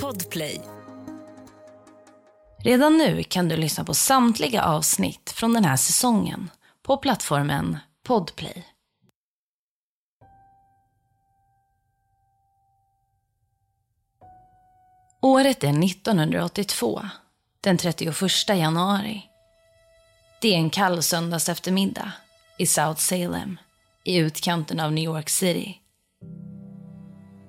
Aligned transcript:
Podplay. 0.00 0.60
Redan 2.58 2.98
nu 2.98 3.22
kan 3.22 3.48
du 3.48 3.56
lyssna 3.56 3.84
på 3.84 3.94
samtliga 3.94 4.62
avsnitt 4.62 5.30
från 5.30 5.52
den 5.52 5.64
här 5.64 5.76
säsongen 5.76 6.50
på 6.82 6.96
plattformen 6.96 7.78
Podplay. 8.02 8.66
Året 15.20 15.64
är 15.64 15.84
1982, 15.84 17.02
den 17.60 17.78
31 17.78 18.14
januari. 18.48 19.22
Det 20.40 20.54
är 20.54 20.58
en 20.58 20.70
kall 20.70 21.02
söndags 21.02 21.48
eftermiddag 21.48 22.12
i 22.58 22.66
South 22.66 23.00
Salem, 23.00 23.58
i 24.04 24.16
utkanten 24.16 24.80
av 24.80 24.92
New 24.92 25.04
York 25.04 25.28
City. 25.28 25.78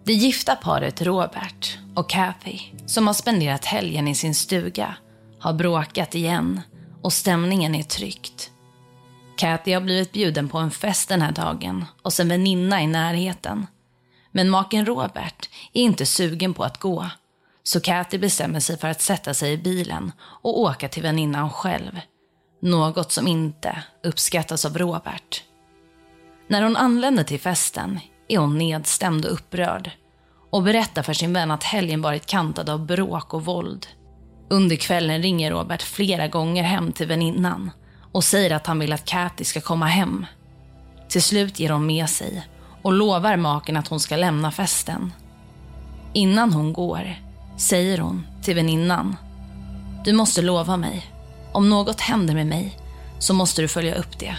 Det 0.05 0.13
gifta 0.13 0.55
paret 0.55 1.01
Robert 1.01 1.77
och 1.95 2.09
Kathy, 2.09 2.59
som 2.85 3.07
har 3.07 3.13
spenderat 3.13 3.66
helgen 3.66 4.07
i 4.07 4.16
sin 4.16 4.35
stuga, 4.35 4.95
har 5.39 5.53
bråkat 5.53 6.16
igen 6.16 6.61
och 7.02 7.13
stämningen 7.13 7.75
är 7.75 7.84
tryckt. 7.84 8.52
Kathy 9.38 9.73
har 9.73 9.81
blivit 9.81 10.11
bjuden 10.11 10.49
på 10.49 10.58
en 10.58 10.71
fest 10.71 11.09
den 11.09 11.21
här 11.21 11.31
dagen 11.31 11.85
och 12.02 12.20
en 12.20 12.30
väninna 12.30 12.81
i 12.81 12.88
närheten. 12.88 13.67
Men 14.31 14.49
maken 14.49 14.85
Robert 14.85 15.49
är 15.73 15.81
inte 15.81 16.05
sugen 16.05 16.53
på 16.53 16.63
att 16.63 16.77
gå. 16.77 17.09
Så 17.63 17.80
Kathy 17.80 18.17
bestämmer 18.17 18.59
sig 18.59 18.77
för 18.77 18.88
att 18.88 19.02
sätta 19.02 19.33
sig 19.33 19.53
i 19.53 19.58
bilen 19.58 20.11
och 20.22 20.59
åka 20.59 20.89
till 20.89 21.03
väninnan 21.03 21.49
själv. 21.49 21.99
Något 22.61 23.11
som 23.11 23.27
inte 23.27 23.83
uppskattas 24.03 24.66
av 24.66 24.77
Robert. 24.77 25.44
När 26.47 26.61
hon 26.61 26.77
anländer 26.77 27.23
till 27.23 27.39
festen 27.39 27.99
är 28.34 28.38
hon 28.38 28.58
nedstämd 28.58 29.26
och 29.26 29.34
upprörd 29.34 29.92
och 30.52 30.64
berättar 30.64 31.04
för 31.04 31.14
sin 31.14 31.34
vän 31.34 31.52
att 31.52 31.64
helgen 31.64 32.02
varit 32.02 32.26
kantad 32.26 32.70
av 32.70 32.86
bråk 32.86 33.34
och 33.34 33.46
våld. 33.46 33.88
Under 34.50 34.76
kvällen 34.76 35.22
ringer 35.22 35.52
Robert 35.52 35.81
flera 35.81 36.28
gånger 36.28 36.64
hem 36.64 36.92
till 36.92 37.08
väninnan 37.08 37.72
och 38.12 38.23
säger 38.23 38.52
att 38.52 38.67
han 38.67 38.80
vill 38.80 38.94
att 38.94 39.06
Kathy 39.06 39.44
ska 39.44 39.62
komma 39.62 39.86
hem. 39.86 40.25
Till 41.09 41.22
slut 41.22 41.59
ger 41.59 41.70
hon 41.70 41.86
med 41.86 42.09
sig 42.09 42.48
och 42.81 42.94
lovar 42.94 43.38
maken 43.38 43.78
att 43.78 43.88
hon 43.88 44.00
ska 44.00 44.16
lämna 44.16 44.52
festen. 44.52 45.14
Innan 46.14 46.53
hon 46.53 46.73
går 46.73 47.16
säger 47.58 47.97
hon 47.97 48.28
till 48.44 48.56
väninnan. 48.56 49.16
Du 50.06 50.14
måste 50.14 50.42
lova 50.42 50.78
mig. 50.78 51.12
Om 51.52 51.70
något 51.70 52.02
händer 52.02 52.34
med 52.34 52.47
mig 52.47 52.78
så 53.20 53.34
måste 53.34 53.62
du 53.62 53.68
följa 53.68 53.95
upp 53.95 54.20
det. 54.20 54.36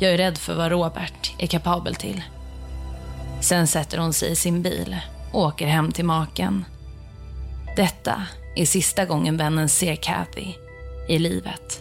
Jag 0.00 0.12
är 0.12 0.18
rädd 0.18 0.38
för 0.38 0.54
vad 0.54 0.70
Robert 0.70 1.32
är 1.38 1.46
kapabel 1.46 1.94
till. 1.94 2.22
Sen 3.40 3.66
sätter 3.66 3.98
hon 3.98 4.12
sig 4.12 4.30
i 4.30 4.36
sin 4.36 4.62
bil 4.62 4.96
och 5.32 5.40
åker 5.40 5.66
hem 5.66 5.92
till 5.92 6.04
maken. 6.04 6.64
Detta 7.76 8.22
är 8.56 8.66
sista 8.66 9.04
gången 9.04 9.36
vännen 9.36 9.68
ser 9.68 9.96
Kathy 9.96 10.54
i 11.08 11.18
livet. 11.18 11.80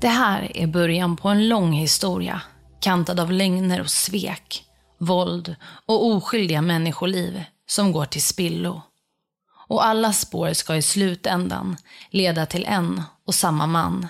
Det 0.00 0.08
här 0.08 0.56
är 0.56 0.66
början 0.66 1.16
på 1.16 1.28
en 1.28 1.48
lång 1.48 1.72
historia 1.72 2.42
kantad 2.80 3.20
av 3.20 3.32
lögner 3.32 3.80
och 3.80 3.90
svek, 3.90 4.64
våld 4.98 5.56
och 5.86 6.06
oskyldiga 6.06 6.62
människoliv 6.62 7.44
som 7.66 7.92
går 7.92 8.04
till 8.04 8.22
spillo. 8.22 8.82
Och 9.68 9.84
alla 9.84 10.12
spår 10.12 10.52
ska 10.52 10.76
i 10.76 10.82
slutändan 10.82 11.76
leda 12.10 12.46
till 12.46 12.64
en 12.64 13.02
och 13.26 13.34
samma 13.34 13.66
man, 13.66 14.08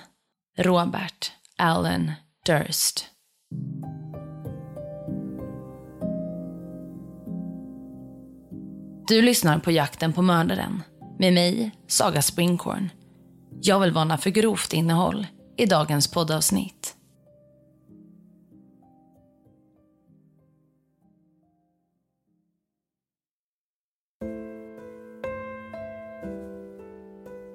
Robert 0.57 1.31
Allen 1.57 2.11
Durst. 2.45 3.05
Du 9.07 9.21
lyssnar 9.21 9.59
på 9.59 9.71
Jakten 9.71 10.13
på 10.13 10.21
mördaren 10.21 10.83
med 11.19 11.33
mig, 11.33 11.71
Saga 11.87 12.21
Springhorn. 12.21 12.89
Jag 13.61 13.79
vill 13.79 13.91
varna 13.91 14.17
för 14.17 14.29
grovt 14.29 14.73
innehåll 14.73 15.27
i 15.57 15.65
dagens 15.65 16.11
poddavsnitt. 16.11 16.95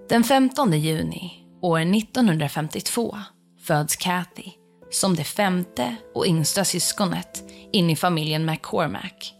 Den 0.08 0.25
15 0.25 0.72
juni 0.72 1.47
år 1.62 1.81
1952 1.81 3.16
föds 3.58 3.97
Kathy 3.97 4.63
som 4.94 5.16
det 5.16 5.25
femte 5.25 5.97
och 6.15 6.27
yngsta 6.27 6.65
syskonet 6.65 7.44
in 7.72 7.91
i 7.91 7.97
familjen 7.97 8.44
McCormack. 8.44 9.34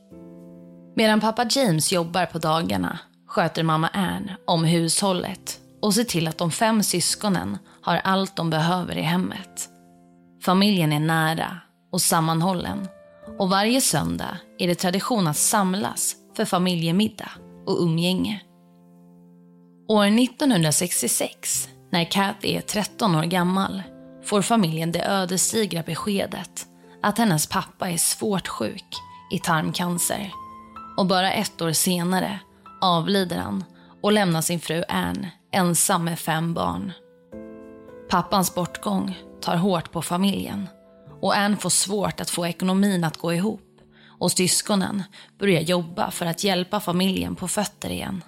Medan 0.97 1.21
pappa 1.21 1.47
James 1.51 1.93
jobbar 1.93 2.27
på 2.27 2.39
dagarna 2.39 2.99
sköter 3.29 3.63
mamma 3.63 3.89
Ann 3.89 4.31
om 4.47 4.65
hushållet 4.65 5.61
och 5.83 5.95
ser 5.95 6.05
till 6.05 6.29
att 6.29 6.39
de 6.39 6.51
fem 6.51 6.83
syskonen 6.83 7.59
har 7.83 7.97
allt 7.97 8.37
de 8.37 8.51
behöver 8.51 8.99
i 8.99 9.03
hemmet. 9.03 9.69
Familjen 10.45 10.93
är 10.93 11.01
nära 11.01 11.59
och 11.93 12.01
sammanhållen 12.01 12.89
och 13.39 13.51
varje 13.51 13.81
söndag 13.81 14.39
är 14.59 14.69
det 14.69 14.75
tradition 14.75 15.27
att 15.27 15.37
samlas 15.37 16.17
för 16.37 16.45
familjemiddag 16.45 17.31
och 17.67 17.83
umgänge. 17.83 18.41
År 19.89 20.05
1966, 20.05 21.69
när 21.93 22.05
Kathy 22.05 22.49
är 22.49 22.61
13 22.61 23.15
år 23.15 23.23
gammal, 23.23 23.83
får 24.25 24.43
familjen 24.43 24.93
det 24.93 25.05
ödesdigra 25.05 25.83
beskedet 25.83 26.67
att 27.03 27.19
hennes 27.19 27.47
pappa 27.47 27.91
är 27.91 27.97
svårt 27.97 28.49
sjuk 28.49 28.87
i 29.31 29.39
tarmcancer. 29.39 30.33
Och 30.97 31.07
bara 31.07 31.33
ett 31.33 31.63
år 31.63 31.73
senare 31.73 32.41
avlider 32.81 33.39
han 33.39 33.65
och 34.03 34.13
lämnar 34.13 34.41
sin 34.41 34.61
fru 34.61 34.85
Anne 34.89 35.31
ensam 35.53 36.05
med 36.05 36.19
fem 36.19 36.55
barn. 36.55 36.93
Pappans 38.11 38.55
bortgång 38.55 39.19
tar 39.41 39.57
hårt 39.57 39.93
på 39.93 40.03
familjen 40.03 40.69
och 41.21 41.37
Anne 41.37 41.57
får 41.57 41.71
svårt 41.71 42.21
att 42.21 42.31
få 42.31 42.47
ekonomin 42.47 43.05
att 43.05 43.17
gå 43.17 43.33
ihop 43.33 43.61
och 44.19 44.33
syskonen 44.33 45.03
börjar 45.39 45.61
jobba 45.61 46.11
för 46.11 46.27
att 46.27 46.45
hjälpa 46.45 46.81
familjen 46.81 47.37
på 47.37 47.49
fötter 47.49 47.91
igen. 47.91 48.25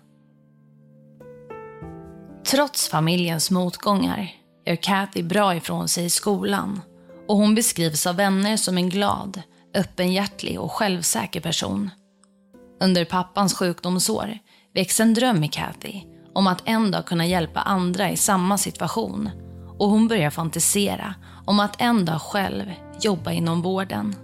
Trots 2.50 2.88
familjens 2.88 3.50
motgångar 3.50 4.32
gör 4.66 4.76
Kathy 4.76 5.22
bra 5.22 5.54
ifrån 5.54 5.88
sig 5.88 6.04
i 6.04 6.10
skolan 6.10 6.80
och 7.28 7.36
hon 7.36 7.54
beskrivs 7.54 8.06
av 8.06 8.16
vänner 8.16 8.56
som 8.56 8.78
en 8.78 8.88
glad, 8.88 9.42
öppenhjärtig 9.74 10.60
och 10.60 10.72
självsäker 10.72 11.40
person. 11.40 11.90
Under 12.80 13.04
pappans 13.04 13.54
sjukdomsår 13.54 14.38
väcks 14.74 15.00
en 15.00 15.14
dröm 15.14 15.44
i 15.44 15.48
Kathy 15.48 16.02
om 16.34 16.46
att 16.46 16.62
en 16.64 16.90
dag 16.90 17.06
kunna 17.06 17.26
hjälpa 17.26 17.60
andra 17.60 18.10
i 18.10 18.16
samma 18.16 18.58
situation 18.58 19.30
och 19.78 19.88
hon 19.88 20.08
börjar 20.08 20.30
fantisera 20.30 21.14
om 21.46 21.60
att 21.60 21.80
en 21.80 22.04
dag 22.04 22.20
själv 22.20 22.72
jobba 23.00 23.32
inom 23.32 23.62
vården. 23.62 24.14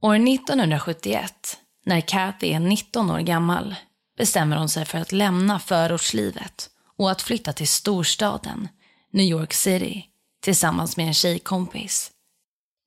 År 0.00 0.14
1971, 0.14 1.32
när 1.86 2.00
Kathy 2.00 2.52
är 2.52 2.60
19 2.60 3.10
år 3.10 3.20
gammal, 3.20 3.74
bestämmer 4.22 4.56
hon 4.56 4.68
sig 4.68 4.84
för 4.84 4.98
att 4.98 5.12
lämna 5.12 5.58
förortslivet 5.58 6.70
och 6.98 7.10
att 7.10 7.22
flytta 7.22 7.52
till 7.52 7.68
storstaden, 7.68 8.68
New 9.10 9.26
York 9.26 9.52
City, 9.52 10.04
tillsammans 10.42 10.96
med 10.96 11.06
en 11.06 11.14
tjejkompis. 11.14 12.10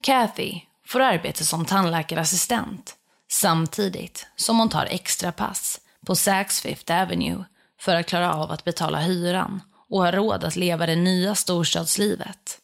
Kathy 0.04 0.62
får 0.86 1.00
arbete 1.00 1.46
som 1.46 1.66
tandläkarassistent 1.66 2.96
samtidigt 3.32 4.28
som 4.36 4.60
hon 4.60 4.70
tar 4.70 4.86
extra 4.86 5.32
pass 5.32 5.82
på 6.06 6.16
Saks 6.16 6.62
Fifth 6.62 7.02
Avenue 7.02 7.44
för 7.80 7.96
att 7.96 8.08
klara 8.08 8.34
av 8.34 8.52
att 8.52 8.64
betala 8.64 9.00
hyran 9.00 9.62
och 9.90 10.02
ha 10.02 10.12
råd 10.12 10.44
att 10.44 10.56
leva 10.56 10.86
det 10.86 10.96
nya 10.96 11.36
storstadslivet. 11.36 12.60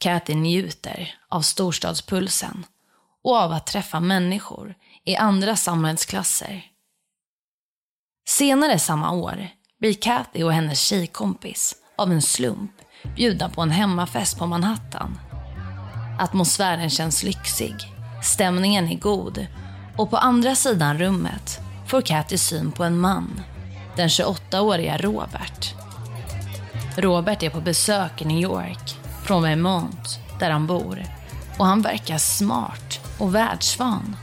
Kathy 0.00 0.34
njuter 0.34 1.14
av 1.28 1.40
storstadspulsen 1.40 2.66
och 3.24 3.36
av 3.36 3.52
att 3.52 3.66
träffa 3.66 4.00
människor 4.00 4.74
i 5.04 5.16
andra 5.16 5.56
samhällsklasser. 5.56 6.73
Senare 8.26 8.78
samma 8.78 9.10
år 9.10 9.48
blir 9.80 9.94
Kathy 9.94 10.42
och 10.42 10.52
hennes 10.52 10.80
tjejkompis 10.80 11.74
av 11.98 12.12
en 12.12 12.22
slump 12.22 12.70
bjudna 13.16 13.48
på 13.48 13.62
en 13.62 13.70
hemmafest 13.70 14.38
på 14.38 14.46
Manhattan. 14.46 15.18
Atmosfären 16.18 16.90
känns 16.90 17.22
lyxig, 17.22 17.74
stämningen 18.22 18.88
är 18.88 18.98
god 18.98 19.46
och 19.96 20.10
på 20.10 20.16
andra 20.16 20.54
sidan 20.54 20.98
rummet 20.98 21.60
får 21.86 22.00
Kathy 22.00 22.38
syn 22.38 22.72
på 22.72 22.84
en 22.84 22.98
man, 22.98 23.40
den 23.96 24.08
28-åriga 24.08 24.98
Robert. 24.98 25.74
Robert 26.96 27.42
är 27.42 27.50
på 27.50 27.60
besök 27.60 28.22
i 28.22 28.24
New 28.24 28.40
York, 28.40 28.96
från 29.24 29.42
Vermont, 29.42 30.18
där 30.40 30.50
han 30.50 30.66
bor. 30.66 31.04
Och 31.58 31.66
han 31.66 31.82
verkar 31.82 32.18
smart 32.18 33.00
och 33.18 33.34
världsvan. 33.34 34.16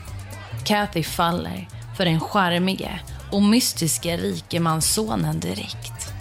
Kathy 0.64 1.02
faller 1.02 1.68
för 1.96 2.04
den 2.04 2.20
charmige 2.20 3.00
och 3.32 3.42
mystiska 3.42 4.16
rikemanssonen 4.16 5.40
direkt. 5.40 6.12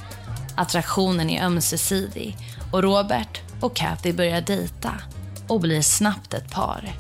Attraktionen 0.56 1.30
är 1.30 1.46
ömsesidig 1.46 2.38
och 2.72 2.84
Robert 2.84 3.42
och 3.62 3.76
Kathy 3.76 4.14
börjar 4.14 4.42
dejta 4.42 4.94
och 5.48 5.60
blir 5.60 5.82
snabbt 5.82 6.34
ett 6.34 6.52
par. 6.52 6.92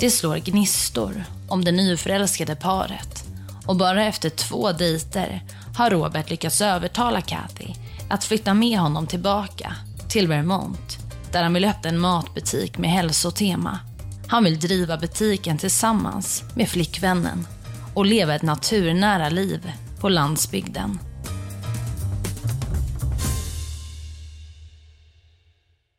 Det 0.00 0.10
slår 0.10 0.36
gnistor 0.36 1.24
om 1.48 1.64
det 1.64 1.72
nyförälskade 1.72 2.56
paret 2.56 3.24
och 3.66 3.76
bara 3.76 4.04
efter 4.04 4.30
två 4.30 4.72
dejter 4.72 5.42
har 5.76 5.90
Robert 5.90 6.30
lyckats 6.30 6.60
övertala 6.60 7.20
Kathy 7.20 7.74
att 8.10 8.24
flytta 8.24 8.54
med 8.54 8.78
honom 8.78 9.06
tillbaka 9.06 9.74
till 10.08 10.28
Vermont 10.28 10.98
där 11.32 11.42
han 11.42 11.54
vill 11.54 11.64
öppna 11.64 11.90
en 11.90 11.98
matbutik 11.98 12.78
med 12.78 12.90
hälsotema. 12.90 13.78
Han 14.26 14.44
vill 14.44 14.60
driva 14.60 14.96
butiken 14.96 15.58
tillsammans 15.58 16.42
med 16.54 16.68
flickvännen 16.68 17.46
och 17.94 18.06
leva 18.06 18.34
ett 18.34 18.42
naturnära 18.42 19.28
liv 19.28 19.72
på 20.00 20.08
landsbygden. 20.08 20.98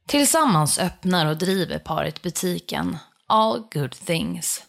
Tillsammans 0.07 0.79
öppnar 0.79 1.25
och 1.25 1.37
driver 1.37 1.79
paret 1.79 2.21
butiken 2.21 2.97
All 3.27 3.63
Good 3.73 3.91
Things. 3.91 4.63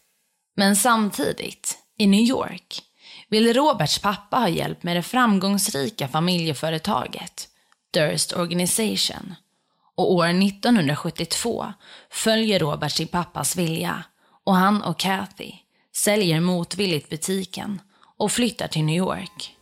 Men 0.56 0.76
samtidigt, 0.76 1.78
i 1.99 2.06
New 2.06 2.20
York, 2.20 2.82
vill 3.28 3.55
Roberts 3.55 3.99
pappa 3.99 4.37
ha 4.37 4.49
hjälp 4.49 4.82
med 4.82 4.96
det 4.96 5.02
framgångsrika 5.02 6.08
familjeföretaget 6.08 7.49
Durst 7.90 8.32
Organization. 8.32 9.34
Och 9.94 10.12
år 10.12 10.26
1972 10.26 11.73
följer 12.11 12.58
Robert 12.58 12.93
sin 12.93 13.08
pappas 13.08 13.56
vilja 13.56 14.05
och 14.44 14.55
han 14.55 14.82
och 14.82 14.99
Kathy 14.99 15.52
säljer 15.96 16.40
motvilligt 16.40 17.10
butiken 17.10 17.81
och 18.19 18.32
flyttar 18.32 18.69
till 18.69 18.84
New 18.84 18.96
York. 18.96 19.56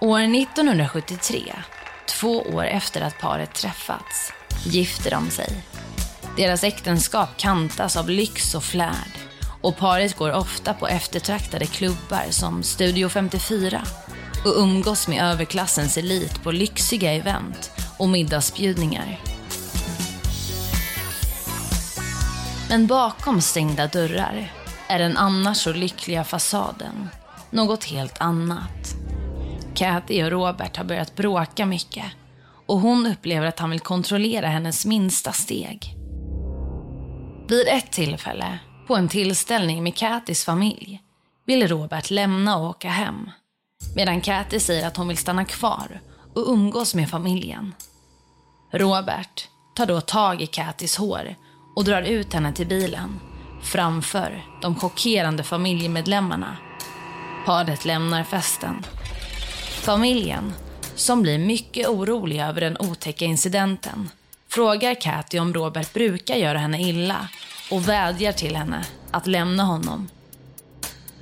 År 0.00 0.20
1973, 0.20 1.52
två 2.06 2.40
år 2.40 2.64
efter 2.64 3.00
att 3.00 3.18
paret 3.20 3.54
träffats, 3.54 4.32
gifter 4.66 5.10
de 5.10 5.30
sig. 5.30 5.62
Deras 6.36 6.64
äktenskap 6.64 7.28
kantas 7.36 7.96
av 7.96 8.10
lyx 8.10 8.54
och 8.54 8.64
flärd 8.64 9.12
och 9.62 9.76
paret 9.76 10.16
går 10.16 10.32
ofta 10.32 10.74
på 10.74 10.88
eftertraktade 10.88 11.66
klubbar 11.66 12.26
som 12.30 12.62
Studio 12.62 13.08
54 13.08 13.82
och 14.44 14.62
umgås 14.62 15.08
med 15.08 15.22
överklassens 15.22 15.98
elit 15.98 16.42
på 16.42 16.52
lyxiga 16.52 17.12
event 17.12 17.70
och 17.98 18.08
middagsbjudningar. 18.08 19.33
Men 22.68 22.86
bakom 22.86 23.40
stängda 23.40 23.86
dörrar 23.86 24.52
är 24.88 24.98
den 24.98 25.16
annars 25.16 25.56
så 25.56 25.72
lyckliga 25.72 26.24
fasaden 26.24 27.08
något 27.54 27.84
helt 27.84 28.20
annat. 28.20 28.94
Kathy 29.74 30.22
och 30.24 30.30
Robert 30.30 30.76
har 30.76 30.84
börjat 30.84 31.16
bråka 31.16 31.66
mycket 31.66 32.04
och 32.66 32.78
hon 32.78 33.06
upplever 33.06 33.46
att 33.46 33.58
han 33.58 33.70
vill 33.70 33.80
kontrollera 33.80 34.48
hennes 34.48 34.86
minsta 34.86 35.32
steg. 35.32 35.96
Vid 37.48 37.68
ett 37.68 37.92
tillfälle, 37.92 38.58
på 38.86 38.96
en 38.96 39.08
tillställning 39.08 39.82
med 39.82 39.96
Kathys 39.96 40.44
familj, 40.44 41.02
vill 41.46 41.68
Robert 41.68 42.10
lämna 42.10 42.56
och 42.56 42.68
åka 42.68 42.88
hem. 42.88 43.30
Medan 43.96 44.20
Kathy 44.20 44.60
säger 44.60 44.86
att 44.86 44.96
hon 44.96 45.08
vill 45.08 45.16
stanna 45.16 45.44
kvar 45.44 46.00
och 46.34 46.52
umgås 46.52 46.94
med 46.94 47.10
familjen. 47.10 47.74
Robert 48.72 49.48
tar 49.76 49.86
då 49.86 50.00
tag 50.00 50.42
i 50.42 50.46
Kathys 50.46 50.96
hår 50.96 51.34
och 51.74 51.84
drar 51.84 52.02
ut 52.02 52.32
henne 52.32 52.52
till 52.52 52.66
bilen 52.66 53.20
framför 53.62 54.44
de 54.60 54.74
chockerande 54.74 55.42
familjemedlemmarna. 55.42 56.56
Paret 57.46 57.84
lämnar 57.84 58.24
festen. 58.24 58.84
Familjen, 59.80 60.52
som 60.94 61.22
blir 61.22 61.38
mycket 61.38 61.88
orolig 61.88 62.40
över 62.40 62.60
den 62.60 62.76
otäcka 62.80 63.24
incidenten, 63.24 64.10
frågar 64.48 65.00
Kathy 65.00 65.38
om 65.38 65.54
Robert 65.54 65.92
brukar 65.92 66.34
göra 66.36 66.58
henne 66.58 66.82
illa 66.82 67.28
och 67.70 67.88
vädjar 67.88 68.32
till 68.32 68.56
henne 68.56 68.84
att 69.10 69.26
lämna 69.26 69.62
honom. 69.62 70.08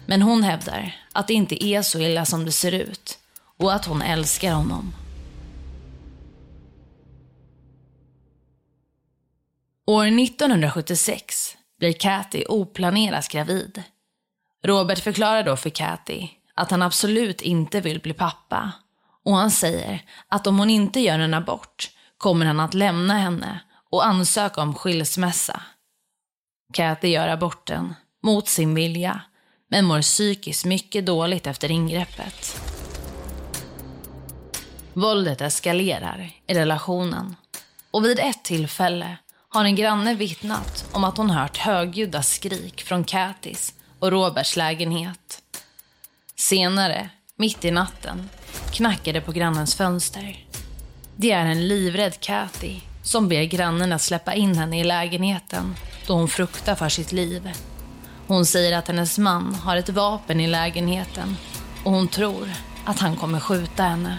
Men 0.06 0.22
hon 0.22 0.43
hävdar 0.43 0.96
att 1.12 1.28
det 1.28 1.34
inte 1.34 1.64
är 1.64 1.82
så 1.82 2.00
illa 2.00 2.25
som 2.25 2.44
det 2.44 2.52
ser 2.52 2.72
ut 2.72 3.19
och 3.56 3.72
att 3.72 3.87
hon 3.87 4.02
älskar 4.02 4.52
honom. 4.52 4.94
År 9.87 10.06
1976 10.06 11.56
blir 11.79 11.93
Kathy 11.93 12.44
oplanerat 12.44 13.29
gravid. 13.29 13.82
Robert 14.64 14.99
förklarar 14.99 15.43
då 15.43 15.56
för 15.56 15.70
Kathy 15.70 16.29
att 16.55 16.70
han 16.70 16.82
absolut 16.82 17.43
inte 17.43 17.81
vill 17.81 18.00
bli 18.00 18.12
pappa 18.12 18.73
och 19.25 19.37
han 19.37 19.50
säger 19.50 20.05
att 20.29 20.46
om 20.46 20.58
hon 20.58 20.70
inte 20.70 21.00
gör 21.00 21.19
en 21.19 21.34
abort 21.34 21.90
kommer 22.19 22.46
han 22.46 22.61
att 22.61 22.75
lämna 22.75 23.14
henne 23.19 23.61
och 23.90 24.06
ansöka 24.06 24.61
om 24.61 24.75
skilsmässa. 24.75 25.62
Kathy 26.73 27.08
gör 27.08 27.28
aborten, 27.28 27.94
mot 28.23 28.49
sin 28.49 28.75
vilja, 28.75 29.20
men 29.69 29.85
mår 29.85 30.02
psykiskt 30.02 30.64
mycket 30.64 31.06
dåligt 31.06 31.46
efter 31.46 31.70
ingreppet. 31.70 32.61
Våldet 34.93 35.40
eskalerar 35.40 36.31
i 36.46 36.55
relationen 36.55 37.37
och 37.90 38.05
vid 38.05 38.19
ett 38.19 38.44
tillfälle 38.44 39.17
har 39.52 39.64
en 39.64 39.76
granne 39.76 40.14
vittnat 40.14 40.84
om 40.93 41.04
att 41.04 41.16
hon 41.16 41.31
hört 41.31 41.56
högljudda 41.56 42.22
skrik 42.22 42.82
från 42.82 43.04
Katis 43.04 43.75
och 43.99 44.10
Roberts 44.10 44.56
lägenhet. 44.56 45.43
Senare, 46.37 47.10
mitt 47.37 47.64
i 47.64 47.70
natten, 47.70 48.28
knackade 48.70 49.20
på 49.20 49.32
grannens 49.32 49.75
fönster. 49.75 50.46
Det 51.16 51.32
är 51.32 51.46
en 51.46 51.69
livrädd 51.69 52.20
Kathy 52.20 52.81
som 53.02 53.28
ber 53.28 53.44
grannen 53.44 53.93
att 53.93 54.02
släppa 54.02 54.34
in 54.34 54.54
henne 54.54 54.81
i 54.81 54.84
lägenheten 54.84 55.75
då 56.06 56.14
hon 56.14 56.28
fruktar 56.28 56.75
för 56.75 56.88
sitt 56.88 57.12
liv. 57.12 57.50
Hon 58.26 58.46
säger 58.46 58.78
att 58.78 58.88
hennes 58.88 59.19
man 59.19 59.54
har 59.54 59.76
ett 59.76 59.88
vapen 59.88 60.40
i 60.40 60.46
lägenheten 60.46 61.37
och 61.84 61.93
hon 61.93 62.08
tror 62.08 62.49
att 62.84 62.99
han 62.99 63.16
kommer 63.16 63.40
skjuta 63.40 63.82
henne. 63.82 64.19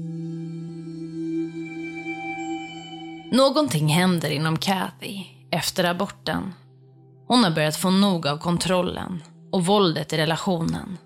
Någonting 3.31 3.87
händer 3.87 4.29
inom 4.29 4.57
Kathy 4.57 5.25
efter 5.51 5.83
aborten. 5.83 6.53
Hon 7.27 7.43
har 7.43 7.51
börjat 7.51 7.75
få 7.75 7.89
nog 7.89 8.27
av 8.27 8.37
kontrollen 8.37 9.23
och 9.51 9.65
våldet 9.65 10.13
i 10.13 10.17
relationen. 10.17 10.97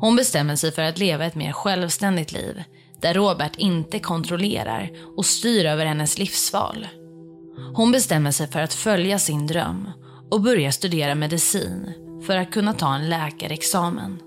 Hon 0.00 0.16
bestämmer 0.16 0.56
sig 0.56 0.72
för 0.72 0.82
att 0.82 0.98
leva 0.98 1.24
ett 1.24 1.34
mer 1.34 1.52
självständigt 1.52 2.32
liv 2.32 2.62
där 3.00 3.14
Robert 3.14 3.56
inte 3.56 3.98
kontrollerar 3.98 4.90
och 5.16 5.26
styr 5.26 5.64
över 5.64 5.86
hennes 5.86 6.18
livsval. 6.18 6.88
Hon 7.74 7.92
bestämmer 7.92 8.30
sig 8.30 8.46
för 8.46 8.60
att 8.60 8.74
följa 8.74 9.18
sin 9.18 9.46
dröm 9.46 9.88
och 10.30 10.40
börjar 10.40 10.70
studera 10.70 11.14
medicin 11.14 11.92
för 12.26 12.36
att 12.36 12.52
kunna 12.52 12.72
ta 12.72 12.94
en 12.94 13.08
läkarexamen. 13.08 14.18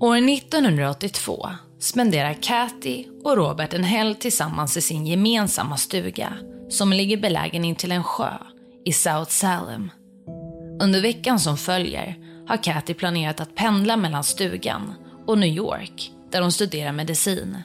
År 0.00 0.16
1982 0.16 1.48
spenderar 1.80 2.42
Kathy 2.42 3.06
och 3.24 3.36
Robert 3.36 3.72
en 3.72 3.84
helg 3.84 4.14
tillsammans 4.14 4.76
i 4.76 4.80
sin 4.80 5.06
gemensamma 5.06 5.76
stuga 5.76 6.32
som 6.68 6.92
ligger 6.92 7.16
belägen 7.16 7.64
in 7.64 7.76
till 7.76 7.92
en 7.92 8.04
sjö 8.04 8.32
i 8.84 8.92
South 8.92 9.30
Salem. 9.30 9.90
Under 10.80 11.00
veckan 11.00 11.40
som 11.40 11.56
följer 11.56 12.16
har 12.48 12.62
Kathy 12.62 12.94
planerat 12.94 13.40
att 13.40 13.54
pendla 13.54 13.96
mellan 13.96 14.24
stugan 14.24 14.94
och 15.26 15.38
New 15.38 15.56
York 15.56 16.12
där 16.30 16.42
hon 16.42 16.52
studerar 16.52 16.92
medicin. 16.92 17.58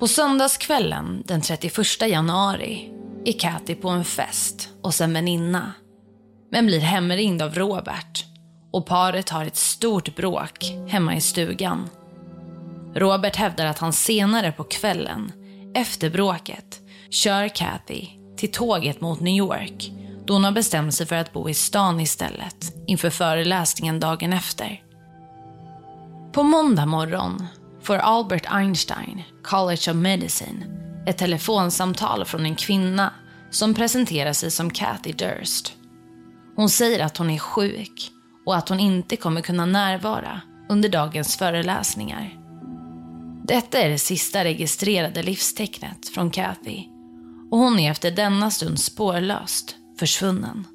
På 0.00 0.08
söndagskvällen 0.08 1.22
den 1.26 1.40
31 1.40 1.76
januari 2.08 2.92
är 3.24 3.38
Kathy 3.38 3.74
på 3.74 3.88
en 3.88 4.04
fest 4.04 4.68
hos 4.82 5.00
en 5.00 5.12
väninna 5.12 5.72
men 6.50 6.66
blir 6.66 6.80
hemringd 6.80 7.42
av 7.42 7.54
Robert 7.54 8.24
och 8.72 8.86
paret 8.86 9.30
har 9.30 9.44
ett 9.44 9.56
stort 9.56 10.16
bråk 10.16 10.64
hemma 10.88 11.16
i 11.16 11.20
stugan. 11.20 11.88
Robert 12.94 13.36
hävdar 13.36 13.66
att 13.66 13.78
han 13.78 13.92
senare 13.92 14.52
på 14.52 14.64
kvällen, 14.64 15.32
efter 15.74 16.10
bråket, 16.10 16.80
kör 17.10 17.48
Kathy 17.48 18.08
till 18.36 18.52
tåget 18.52 19.00
mot 19.00 19.20
New 19.20 19.34
York 19.34 19.92
då 20.26 20.34
hon 20.34 20.44
har 20.44 20.52
bestämt 20.52 20.94
sig 20.94 21.06
för 21.06 21.16
att 21.16 21.32
bo 21.32 21.48
i 21.48 21.54
stan 21.54 22.00
istället 22.00 22.74
inför 22.86 23.10
föreläsningen 23.10 24.00
dagen 24.00 24.32
efter. 24.32 24.82
På 26.32 26.42
måndag 26.42 26.86
morgon 26.86 27.46
får 27.82 27.96
Albert 27.96 28.46
Einstein, 28.48 29.22
College 29.42 29.90
of 29.90 29.96
Medicine, 29.96 30.64
ett 31.06 31.18
telefonsamtal 31.18 32.24
från 32.24 32.46
en 32.46 32.56
kvinna 32.56 33.12
som 33.50 33.74
presenterar 33.74 34.32
sig 34.32 34.50
som 34.50 34.70
Kathy 34.70 35.12
Durst. 35.12 35.72
Hon 36.56 36.68
säger 36.68 37.04
att 37.04 37.16
hon 37.16 37.30
är 37.30 37.38
sjuk 37.38 38.10
och 38.46 38.56
att 38.56 38.68
hon 38.68 38.80
inte 38.80 39.16
kommer 39.16 39.40
kunna 39.40 39.66
närvara 39.66 40.40
under 40.68 40.88
dagens 40.88 41.36
föreläsningar. 41.36 42.43
Detta 43.46 43.78
är 43.78 43.88
det 43.88 43.98
sista 43.98 44.44
registrerade 44.44 45.22
livstecknet 45.22 46.08
från 46.08 46.30
Kathy 46.30 46.84
och 47.50 47.58
hon 47.58 47.78
är 47.78 47.90
efter 47.90 48.10
denna 48.10 48.50
stund 48.50 48.80
spårlöst 48.80 49.76
försvunnen. 49.98 50.66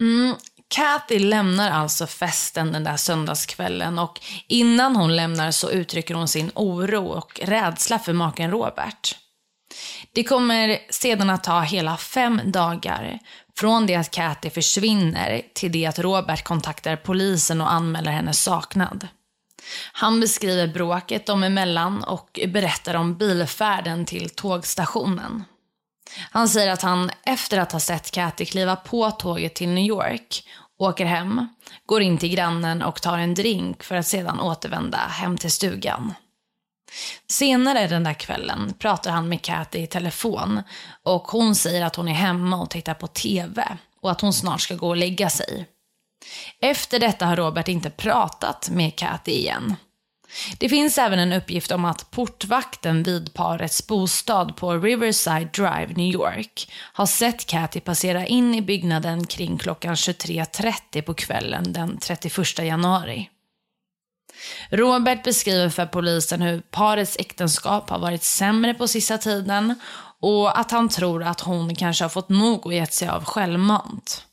Mm, 0.00 0.34
Kathy 0.68 1.18
lämnar 1.18 1.70
alltså 1.70 2.06
festen 2.06 2.72
den 2.72 2.84
där 2.84 2.96
söndagskvällen 2.96 3.98
och 3.98 4.20
innan 4.48 4.96
hon 4.96 5.16
lämnar 5.16 5.50
så 5.50 5.70
uttrycker 5.70 6.14
hon 6.14 6.28
sin 6.28 6.50
oro 6.54 7.06
och 7.06 7.40
rädsla 7.42 7.98
för 7.98 8.12
maken 8.12 8.50
Robert. 8.50 9.16
Det 10.12 10.24
kommer 10.24 10.78
sedan 10.90 11.30
att 11.30 11.44
ta 11.44 11.60
hela 11.60 11.96
fem 11.96 12.40
dagar 12.44 13.18
från 13.58 13.86
det 13.86 13.94
att 13.94 14.10
Kathy 14.10 14.50
försvinner 14.50 15.42
till 15.54 15.72
det 15.72 15.86
att 15.86 15.98
Robert 15.98 16.44
kontaktar 16.44 16.96
polisen 16.96 17.60
och 17.60 17.72
anmäler 17.72 18.12
hennes 18.12 18.42
saknad. 18.42 19.08
Han 19.92 20.20
beskriver 20.20 20.66
bråket 20.66 21.26
dem 21.26 21.42
emellan 21.42 22.04
och 22.04 22.40
berättar 22.48 22.94
om 22.94 23.14
bilfärden 23.14 24.04
till 24.04 24.30
tågstationen. 24.30 25.44
Han 26.30 26.48
säger 26.48 26.72
att 26.72 26.82
han 26.82 27.10
efter 27.22 27.58
att 27.58 27.72
ha 27.72 27.80
sett 27.80 28.10
Kathy 28.10 28.44
kliva 28.44 28.76
på 28.76 29.10
tåget 29.10 29.54
till 29.54 29.68
New 29.68 29.84
York 29.84 30.44
åker 30.78 31.04
hem, 31.04 31.48
går 31.86 32.02
in 32.02 32.18
till 32.18 32.28
grannen 32.28 32.82
och 32.82 33.02
tar 33.02 33.18
en 33.18 33.34
drink 33.34 33.82
för 33.82 33.96
att 33.96 34.06
sedan 34.06 34.40
återvända 34.40 34.98
hem 34.98 35.36
till 35.36 35.52
stugan. 35.52 36.14
Senare 37.30 37.86
den 37.86 38.04
där 38.04 38.14
kvällen 38.14 38.74
pratar 38.78 39.10
han 39.10 39.28
med 39.28 39.42
Kathy 39.42 39.78
i 39.78 39.86
telefon 39.86 40.62
och 41.02 41.22
hon 41.22 41.54
säger 41.54 41.84
att 41.84 41.96
hon 41.96 42.08
är 42.08 42.12
hemma 42.12 42.62
och 42.62 42.70
tittar 42.70 42.94
på 42.94 43.06
TV 43.06 43.64
och 44.00 44.10
att 44.10 44.20
hon 44.20 44.32
snart 44.32 44.60
ska 44.60 44.74
gå 44.74 44.88
och 44.88 44.96
lägga 44.96 45.30
sig. 45.30 45.66
Efter 46.60 46.98
detta 46.98 47.26
har 47.26 47.36
Robert 47.36 47.68
inte 47.68 47.90
pratat 47.90 48.70
med 48.70 48.96
Kathy 48.96 49.32
igen. 49.32 49.76
Det 50.58 50.68
finns 50.68 50.98
även 50.98 51.18
en 51.18 51.32
uppgift 51.32 51.70
om 51.70 51.84
att 51.84 52.10
portvakten 52.10 53.02
vid 53.02 53.34
parets 53.34 53.86
bostad 53.86 54.56
på 54.56 54.72
Riverside 54.72 55.50
Drive, 55.52 55.86
New 55.96 56.14
York, 56.14 56.72
har 56.92 57.06
sett 57.06 57.46
Kathy 57.46 57.80
passera 57.80 58.26
in 58.26 58.54
i 58.54 58.62
byggnaden 58.62 59.26
kring 59.26 59.58
klockan 59.58 59.94
23.30 59.94 61.02
på 61.02 61.14
kvällen 61.14 61.72
den 61.72 61.98
31 61.98 62.58
januari. 62.58 63.28
Robert 64.70 65.22
beskriver 65.24 65.68
för 65.68 65.86
polisen 65.86 66.42
hur 66.42 66.60
parets 66.60 67.16
äktenskap 67.18 67.90
har 67.90 67.98
varit 67.98 68.24
sämre 68.24 68.74
på 68.74 68.88
sista 68.88 69.18
tiden 69.18 69.74
och 70.20 70.58
att 70.58 70.70
han 70.70 70.88
tror 70.88 71.22
att 71.22 71.40
hon 71.40 71.74
kanske 71.74 72.04
har 72.04 72.08
fått 72.08 72.28
nog 72.28 72.66
och 72.66 72.74
gett 72.74 72.92
sig 72.92 73.08
av 73.08 73.24
självmant. 73.24 74.24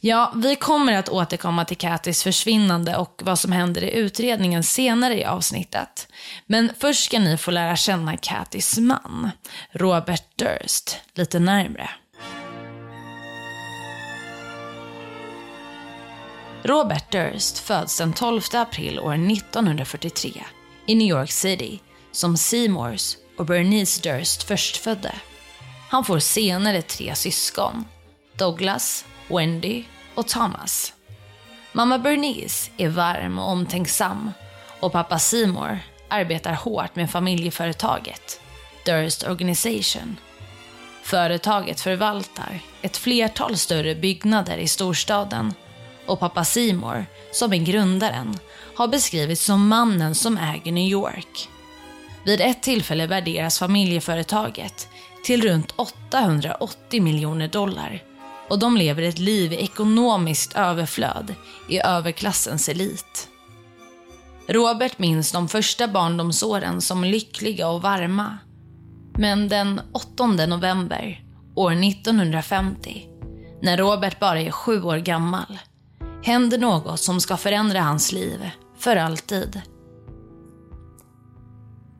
Ja, 0.00 0.32
vi 0.36 0.56
kommer 0.56 0.92
att 0.92 1.08
återkomma 1.08 1.64
till 1.64 1.76
Katis 1.76 2.22
försvinnande 2.22 2.96
och 2.96 3.22
vad 3.24 3.38
som 3.38 3.52
händer 3.52 3.84
i 3.84 3.92
utredningen 3.92 4.62
senare 4.62 5.20
i 5.20 5.24
avsnittet. 5.24 6.08
Men 6.46 6.70
först 6.78 7.04
ska 7.04 7.18
ni 7.18 7.36
få 7.36 7.50
lära 7.50 7.76
känna 7.76 8.16
Katis 8.16 8.78
man, 8.78 9.30
Robert 9.72 10.24
Durst, 10.36 10.96
lite 11.14 11.38
närmre. 11.38 11.90
Robert 16.68 17.12
Durst 17.12 17.58
föds 17.58 17.98
den 17.98 18.12
12 18.12 18.42
april 18.52 18.98
år 18.98 19.14
1943 19.14 20.44
i 20.86 20.94
New 20.94 21.08
York 21.08 21.30
City 21.30 21.80
som 22.12 22.36
Seymours 22.36 23.16
och 23.38 23.46
Bernice 23.46 24.00
Durst 24.02 24.42
förstfödde. 24.42 25.14
Han 25.88 26.04
får 26.04 26.18
senare 26.18 26.82
tre 26.82 27.14
syskon, 27.14 27.84
Douglas, 28.36 29.04
Wendy 29.28 29.84
och 30.14 30.28
Thomas. 30.28 30.94
Mamma 31.72 31.98
Bernice 31.98 32.70
är 32.76 32.88
varm 32.88 33.38
och 33.38 33.48
omtänksam 33.48 34.30
och 34.80 34.92
pappa 34.92 35.18
Seymour 35.18 35.78
arbetar 36.08 36.52
hårt 36.52 36.96
med 36.96 37.10
familjeföretaget 37.10 38.40
Durst 38.84 39.22
Organization. 39.22 40.16
Företaget 41.02 41.80
förvaltar 41.80 42.60
ett 42.82 42.96
flertal 42.96 43.56
större 43.56 43.94
byggnader 43.94 44.56
i 44.56 44.68
storstaden 44.68 45.54
och 46.08 46.20
pappa 46.20 46.44
Seymour, 46.44 47.06
som 47.32 47.52
är 47.52 47.56
grundaren, 47.56 48.38
har 48.74 48.88
beskrivits 48.88 49.44
som 49.44 49.68
mannen 49.68 50.14
som 50.14 50.38
äger 50.38 50.72
New 50.72 50.88
York. 50.88 51.48
Vid 52.24 52.40
ett 52.40 52.62
tillfälle 52.62 53.06
värderas 53.06 53.58
familjeföretaget 53.58 54.88
till 55.24 55.42
runt 55.42 55.72
880 55.76 57.02
miljoner 57.02 57.48
dollar 57.48 58.02
och 58.48 58.58
de 58.58 58.76
lever 58.76 59.02
ett 59.02 59.18
liv 59.18 59.52
i 59.52 59.56
ekonomiskt 59.56 60.56
överflöd 60.56 61.34
i 61.68 61.80
överklassens 61.80 62.68
elit. 62.68 63.28
Robert 64.48 64.98
minns 64.98 65.32
de 65.32 65.48
första 65.48 65.88
barndomsåren 65.88 66.80
som 66.80 67.04
lyckliga 67.04 67.68
och 67.68 67.82
varma. 67.82 68.38
Men 69.18 69.48
den 69.48 69.80
8 69.92 70.26
november 70.26 71.24
år 71.56 71.72
1950, 71.72 73.06
när 73.62 73.76
Robert 73.76 74.20
bara 74.20 74.40
är 74.40 74.50
sju 74.50 74.82
år 74.82 74.96
gammal, 74.96 75.58
händer 76.22 76.58
något 76.58 77.00
som 77.00 77.20
ska 77.20 77.36
förändra 77.36 77.80
hans 77.80 78.12
liv 78.12 78.50
för 78.78 78.96
alltid. 78.96 79.62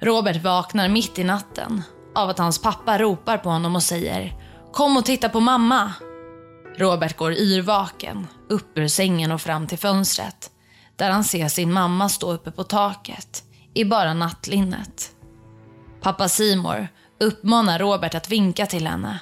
Robert 0.01 0.43
vaknar 0.43 0.89
mitt 0.89 1.19
i 1.19 1.25
natten 1.25 1.83
av 2.15 2.29
att 2.29 2.39
hans 2.39 2.63
pappa 2.63 2.99
ropar 2.99 3.39
på 3.39 3.49
honom 3.49 3.77
och 3.77 3.83
säger 3.83 4.35
“Kom 4.73 4.97
och 4.97 5.05
titta 5.05 5.29
på 5.29 5.41
mamma!” 5.41 5.93
Robert 6.79 7.17
går 7.17 7.33
yrvaken 7.33 8.27
upp 8.49 8.79
ur 8.79 8.89
sängen 8.89 9.33
och 9.33 9.41
fram 9.41 9.67
till 9.67 9.79
fönstret 9.79 10.51
där 10.97 11.11
han 11.11 11.25
ser 11.25 11.49
sin 11.49 11.73
mamma 11.73 12.09
stå 12.09 12.33
uppe 12.33 12.51
på 12.51 12.65
taket 12.65 13.43
i 13.75 13.85
bara 13.85 14.15
nattlinnet. 14.15 15.11
Pappa 16.03 16.29
Simor 16.29 16.89
uppmanar 17.21 17.79
Robert 17.79 18.15
att 18.15 18.31
vinka 18.31 18.67
till 18.67 18.87
henne 18.87 19.21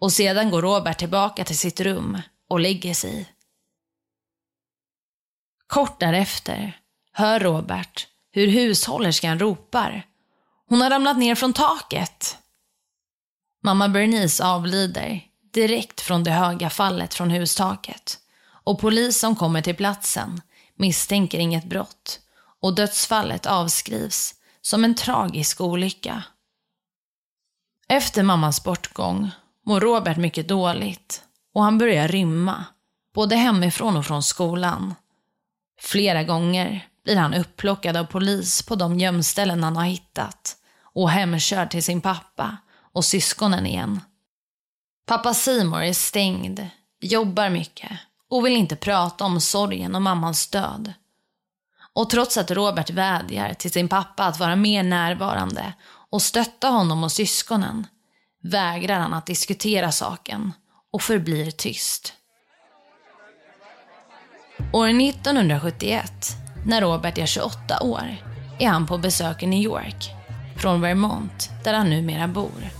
och 0.00 0.12
sedan 0.12 0.50
går 0.50 0.62
Robert 0.62 0.98
tillbaka 0.98 1.44
till 1.44 1.58
sitt 1.58 1.80
rum 1.80 2.18
och 2.50 2.60
lägger 2.60 2.94
sig. 2.94 3.33
Kort 5.66 6.00
därefter 6.00 6.80
hör 7.12 7.40
Robert 7.40 8.06
hur 8.30 8.46
hushållerskan 8.46 9.38
ropar. 9.38 10.06
Hon 10.68 10.80
har 10.80 10.90
ramlat 10.90 11.18
ner 11.18 11.34
från 11.34 11.52
taket. 11.52 12.38
Mamma 13.62 13.88
Bernice 13.88 14.44
avlider 14.44 15.20
direkt 15.52 16.00
från 16.00 16.24
det 16.24 16.30
höga 16.30 16.70
fallet 16.70 17.14
från 17.14 17.30
hustaket. 17.30 18.18
Och 18.64 18.80
polis 18.80 19.18
som 19.18 19.36
kommer 19.36 19.62
till 19.62 19.76
platsen 19.76 20.42
misstänker 20.76 21.38
inget 21.38 21.64
brott 21.64 22.20
och 22.60 22.74
dödsfallet 22.74 23.46
avskrivs 23.46 24.34
som 24.60 24.84
en 24.84 24.94
tragisk 24.94 25.60
olycka. 25.60 26.22
Efter 27.88 28.22
mammas 28.22 28.64
bortgång 28.64 29.30
mår 29.66 29.80
Robert 29.80 30.16
mycket 30.16 30.48
dåligt 30.48 31.22
och 31.54 31.62
han 31.62 31.78
börjar 31.78 32.08
rymma, 32.08 32.64
både 33.14 33.36
hemifrån 33.36 33.96
och 33.96 34.06
från 34.06 34.22
skolan. 34.22 34.94
Flera 35.80 36.22
gånger 36.22 36.88
blir 37.04 37.16
han 37.16 37.34
upplockad 37.34 37.96
av 37.96 38.04
polis 38.04 38.62
på 38.62 38.74
de 38.74 38.98
gömställen 38.98 39.64
han 39.64 39.76
har 39.76 39.84
hittat 39.84 40.56
och 40.94 41.10
hemkörd 41.10 41.70
till 41.70 41.84
sin 41.84 42.00
pappa 42.00 42.56
och 42.92 43.04
syskonen 43.04 43.66
igen. 43.66 44.00
Pappa 45.06 45.34
Simon 45.34 45.82
är 45.82 45.92
stängd, 45.92 46.66
jobbar 47.00 47.48
mycket 47.50 47.90
och 48.30 48.46
vill 48.46 48.56
inte 48.56 48.76
prata 48.76 49.24
om 49.24 49.40
sorgen 49.40 49.94
och 49.94 50.02
mammans 50.02 50.48
död. 50.48 50.92
Och 51.92 52.10
trots 52.10 52.36
att 52.36 52.50
Robert 52.50 52.90
vädjar 52.90 53.54
till 53.54 53.70
sin 53.72 53.88
pappa 53.88 54.24
att 54.24 54.38
vara 54.38 54.56
mer 54.56 54.82
närvarande 54.82 55.72
och 56.10 56.22
stötta 56.22 56.68
honom 56.68 57.04
och 57.04 57.12
syskonen 57.12 57.86
vägrar 58.42 59.00
han 59.00 59.14
att 59.14 59.26
diskutera 59.26 59.92
saken 59.92 60.52
och 60.92 61.02
förblir 61.02 61.50
tyst. 61.50 62.12
År 64.74 64.88
1971, 64.88 66.36
när 66.64 66.80
Robert 66.80 67.18
är 67.18 67.26
28 67.26 67.82
år, 67.82 68.16
är 68.58 68.68
han 68.68 68.86
på 68.86 68.98
besök 68.98 69.42
i 69.42 69.46
New 69.46 69.62
York, 69.62 70.10
från 70.56 70.80
Vermont, 70.80 71.50
där 71.64 71.74
han 71.74 71.90
numera 71.90 72.28
bor. 72.28 72.70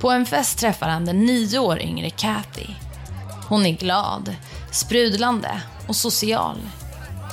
På 0.00 0.10
en 0.10 0.26
fest 0.26 0.58
träffar 0.58 0.88
han 0.88 1.04
den 1.04 1.26
nio 1.26 1.58
år 1.58 1.80
yngre 1.80 2.10
Kathy. 2.10 2.66
Hon 3.48 3.66
är 3.66 3.72
glad, 3.72 4.36
sprudlande 4.70 5.62
och 5.88 5.96
social. 5.96 6.56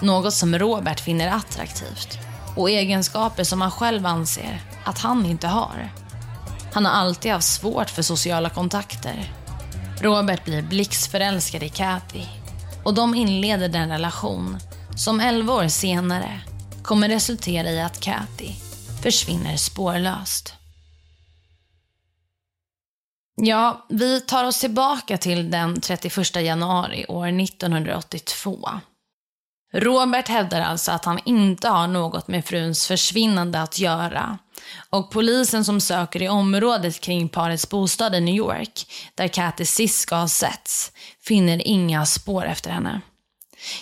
Något 0.01 0.33
som 0.33 0.59
Robert 0.59 0.99
finner 0.99 1.27
attraktivt 1.27 2.19
och 2.55 2.69
egenskaper 2.69 3.43
som 3.43 3.61
han 3.61 3.71
själv 3.71 4.05
anser 4.05 4.61
att 4.83 4.99
han 4.99 5.25
inte 5.25 5.47
har. 5.47 5.89
Han 6.73 6.85
har 6.85 6.93
alltid 6.93 7.31
haft 7.31 7.47
svårt 7.47 7.89
för 7.89 8.01
sociala 8.01 8.49
kontakter. 8.49 9.33
Robert 10.01 10.45
blir 10.45 10.61
blixtförälskad 10.61 11.63
i 11.63 11.69
Kathy 11.69 12.23
och 12.87 12.93
de 12.93 13.15
inleder 13.15 13.69
den 13.69 13.89
relation 13.89 14.57
som 14.95 15.19
11 15.19 15.53
år 15.53 15.67
senare 15.67 16.41
kommer 16.83 17.09
resultera 17.09 17.69
i 17.69 17.81
att 17.81 17.99
Kathy 17.99 18.51
försvinner 19.03 19.57
spårlöst. 19.57 20.53
Ja, 23.41 23.85
vi 23.89 24.21
tar 24.21 24.45
oss 24.45 24.59
tillbaka 24.59 25.17
till 25.17 25.51
den 25.51 25.81
31 25.81 26.35
januari 26.35 27.05
år 27.07 27.27
1982. 27.41 28.69
Robert 29.77 30.27
hävdar 30.27 30.61
alltså 30.61 30.91
att 30.91 31.05
han 31.05 31.19
inte 31.25 31.67
har 31.67 31.87
något 31.87 32.27
med 32.27 32.45
fruns 32.45 32.87
försvinnande 32.87 33.61
att 33.61 33.79
göra. 33.79 34.37
Och 34.89 35.11
polisen 35.11 35.65
som 35.65 35.81
söker 35.81 36.21
i 36.21 36.29
området 36.29 36.99
kring 36.99 37.29
parets 37.29 37.69
bostad 37.69 38.15
i 38.15 38.19
New 38.21 38.35
York, 38.35 38.85
där 39.15 39.27
Kathy 39.27 39.65
sist 39.65 39.99
ska 39.99 40.15
ha 40.15 40.27
setts, 40.27 40.91
finner 41.23 41.67
inga 41.67 42.05
spår 42.05 42.45
efter 42.45 42.71
henne. 42.71 43.01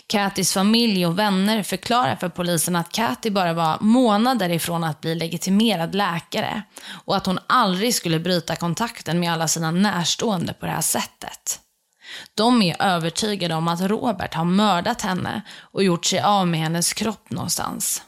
Kathys 0.08 0.54
familj 0.54 1.06
och 1.06 1.20
vänner 1.20 1.64
förklarar 1.64 2.16
för 2.16 2.30
polisen 2.30 2.76
att 2.76 2.92
Kathy 2.92 3.30
bara 3.30 3.54
var 3.54 3.78
månader 3.82 4.50
ifrån 4.50 4.84
att 4.84 5.02
bli 5.02 5.16
legitimerad 5.16 5.96
läkare 5.96 6.64
och 7.06 7.16
att 7.16 7.26
hon 7.26 7.40
aldrig 7.48 7.96
skulle 7.96 8.20
bryta 8.20 8.56
kontakten 8.56 9.20
med 9.20 9.34
alla 9.34 9.48
sina 9.48 9.72
närstående 9.72 10.54
på 10.54 10.66
det 10.66 10.72
här 10.72 10.82
sättet. 10.82 11.60
De 12.34 12.62
är 12.62 12.82
övertygade 12.82 13.56
om 13.56 13.68
att 13.68 13.82
Robert 13.82 14.34
har 14.34 14.46
mördat 14.46 15.02
henne 15.02 15.42
och 15.60 15.84
gjort 15.84 16.06
sig 16.06 16.20
av 16.20 16.48
med 16.48 16.60
hennes 16.60 16.94
kropp 16.94 17.30
någonstans. 17.30 18.02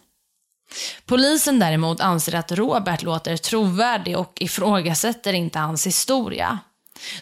Polisen 1.05 1.59
däremot 1.59 2.01
anser 2.01 2.35
att 2.35 2.51
Robert 2.51 3.03
låter 3.03 3.37
trovärdig 3.37 4.17
och 4.17 4.41
ifrågasätter 4.41 5.33
inte 5.33 5.59
hans 5.59 5.87
historia. 5.87 6.59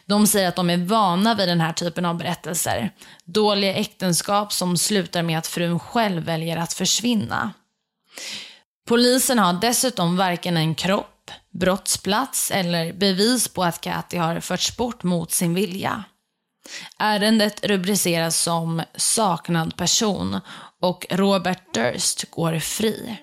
De 0.05 0.27
säger 0.27 0.47
att 0.47 0.55
de 0.55 0.69
är 0.69 0.77
vana 0.77 1.35
vid 1.35 1.47
den 1.47 1.61
här 1.61 1.73
typen 1.73 2.05
av 2.05 2.17
berättelser. 2.17 2.91
Dåliga 3.25 3.73
äktenskap 3.73 4.53
som 4.53 4.77
slutar 4.77 5.23
med 5.23 5.37
att 5.37 5.47
frun 5.47 5.79
själv 5.79 6.23
väljer 6.23 6.57
att 6.57 6.73
försvinna. 6.73 7.53
Polisen 8.87 9.39
har 9.39 9.53
dessutom 9.53 10.17
varken 10.17 10.57
en 10.57 10.75
kropp, 10.75 11.31
brottsplats 11.51 12.51
eller 12.51 12.93
bevis 12.93 13.47
på 13.47 13.63
att 13.63 13.81
Kati 13.81 14.17
har 14.17 14.39
förts 14.39 14.77
bort 14.77 15.03
mot 15.03 15.31
sin 15.31 15.53
vilja. 15.53 16.03
Ärendet 16.99 17.65
rubriceras 17.65 18.41
som 18.41 18.81
saknad 18.95 19.77
person 19.77 20.39
och 20.81 21.05
Robert 21.09 21.73
Durst 21.73 22.31
går 22.31 22.59
fri. 22.59 23.17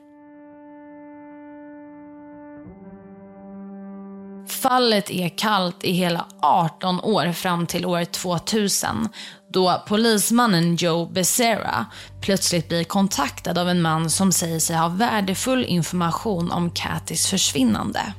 Fallet 4.49 5.11
är 5.11 5.39
kallt 5.39 5.85
i 5.85 5.93
hela 5.93 6.27
18 6.43 7.01
år 7.01 7.33
fram 7.33 7.67
till 7.67 7.87
år 7.87 8.05
2000 8.05 9.09
då 9.53 9.83
polismannen 9.87 10.77
Joe 10.77 11.07
Becerra 11.07 11.87
plötsligt 12.21 12.69
blir 12.69 12.85
kontaktad 12.85 13.59
av 13.59 13.69
en 13.69 13.83
man 13.83 14.11
som 14.11 14.33
säger 14.33 14.59
sig 14.59 14.77
ha 14.77 14.89
värdefull 14.89 15.65
information 15.65 16.51
om 16.51 16.71
Kathys 16.71 17.27
försvinnande. 17.27 18.13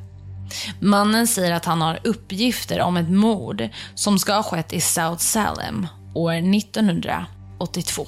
Mannen 0.80 1.28
säger 1.28 1.52
att 1.52 1.66
han 1.66 1.82
har 1.82 2.00
uppgifter 2.04 2.82
om 2.82 2.98
ett 2.98 3.10
mord 3.10 3.70
som 3.96 4.20
ska 4.20 4.34
ha 4.34 4.44
skett 4.44 4.74
i 4.74 4.82
South 4.82 5.18
Salem 5.18 5.88
år 6.14 6.34
1982. 6.34 8.08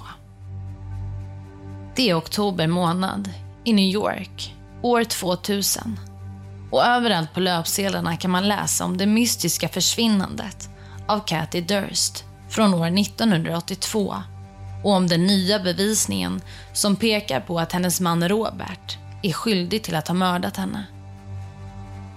Det 1.96 2.10
är 2.10 2.18
oktober 2.18 2.68
månad 2.68 3.30
i 3.64 3.74
New 3.74 3.94
York 3.94 4.56
år 4.82 5.04
2000 5.04 6.00
och 6.72 6.86
överallt 6.86 7.34
på 7.34 7.40
löpsedlarna 7.40 8.18
kan 8.18 8.32
man 8.32 8.48
läsa 8.48 8.86
om 8.86 8.98
det 8.98 9.06
mystiska 9.06 9.70
försvinnandet 9.70 10.70
av 11.08 11.20
Cathy 11.20 11.62
Durst 11.62 12.24
från 12.50 12.74
år 12.74 13.00
1982 13.00 14.16
och 14.84 14.92
om 14.92 15.08
den 15.08 15.26
nya 15.26 15.60
bevisningen 15.60 16.42
som 16.74 16.96
pekar 16.96 17.40
på 17.40 17.60
att 17.60 17.72
hennes 17.72 18.02
man 18.02 18.30
Robert 18.30 18.98
är 19.24 19.34
skyldig 19.34 19.84
till 19.84 19.96
att 19.96 20.08
ha 20.08 20.16
mördat 20.16 20.58
henne. 20.58 20.86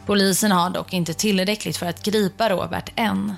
Polisen 0.08 0.52
har 0.52 0.70
dock 0.70 0.92
inte 0.92 1.14
tillräckligt 1.14 1.76
för 1.76 1.86
att 1.86 2.02
gripa 2.02 2.50
Robert 2.50 2.92
än. 2.96 3.34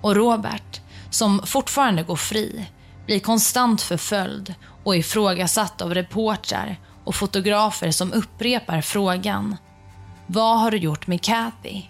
Och 0.00 0.16
Robert, 0.16 0.80
som 1.10 1.42
fortfarande 1.46 2.02
går 2.02 2.16
fri, 2.16 2.66
blir 3.06 3.20
konstant 3.20 3.82
förföljd 3.82 4.54
och 4.84 4.96
ifrågasatt 4.96 5.80
av 5.82 5.94
reportrar 5.94 6.76
och 7.04 7.14
fotografer 7.14 7.90
som 7.90 8.12
upprepar 8.12 8.80
frågan 8.80 9.56
vad 10.26 10.60
har 10.60 10.70
du 10.70 10.76
gjort 10.76 11.06
med 11.06 11.22
Kathy? 11.22 11.82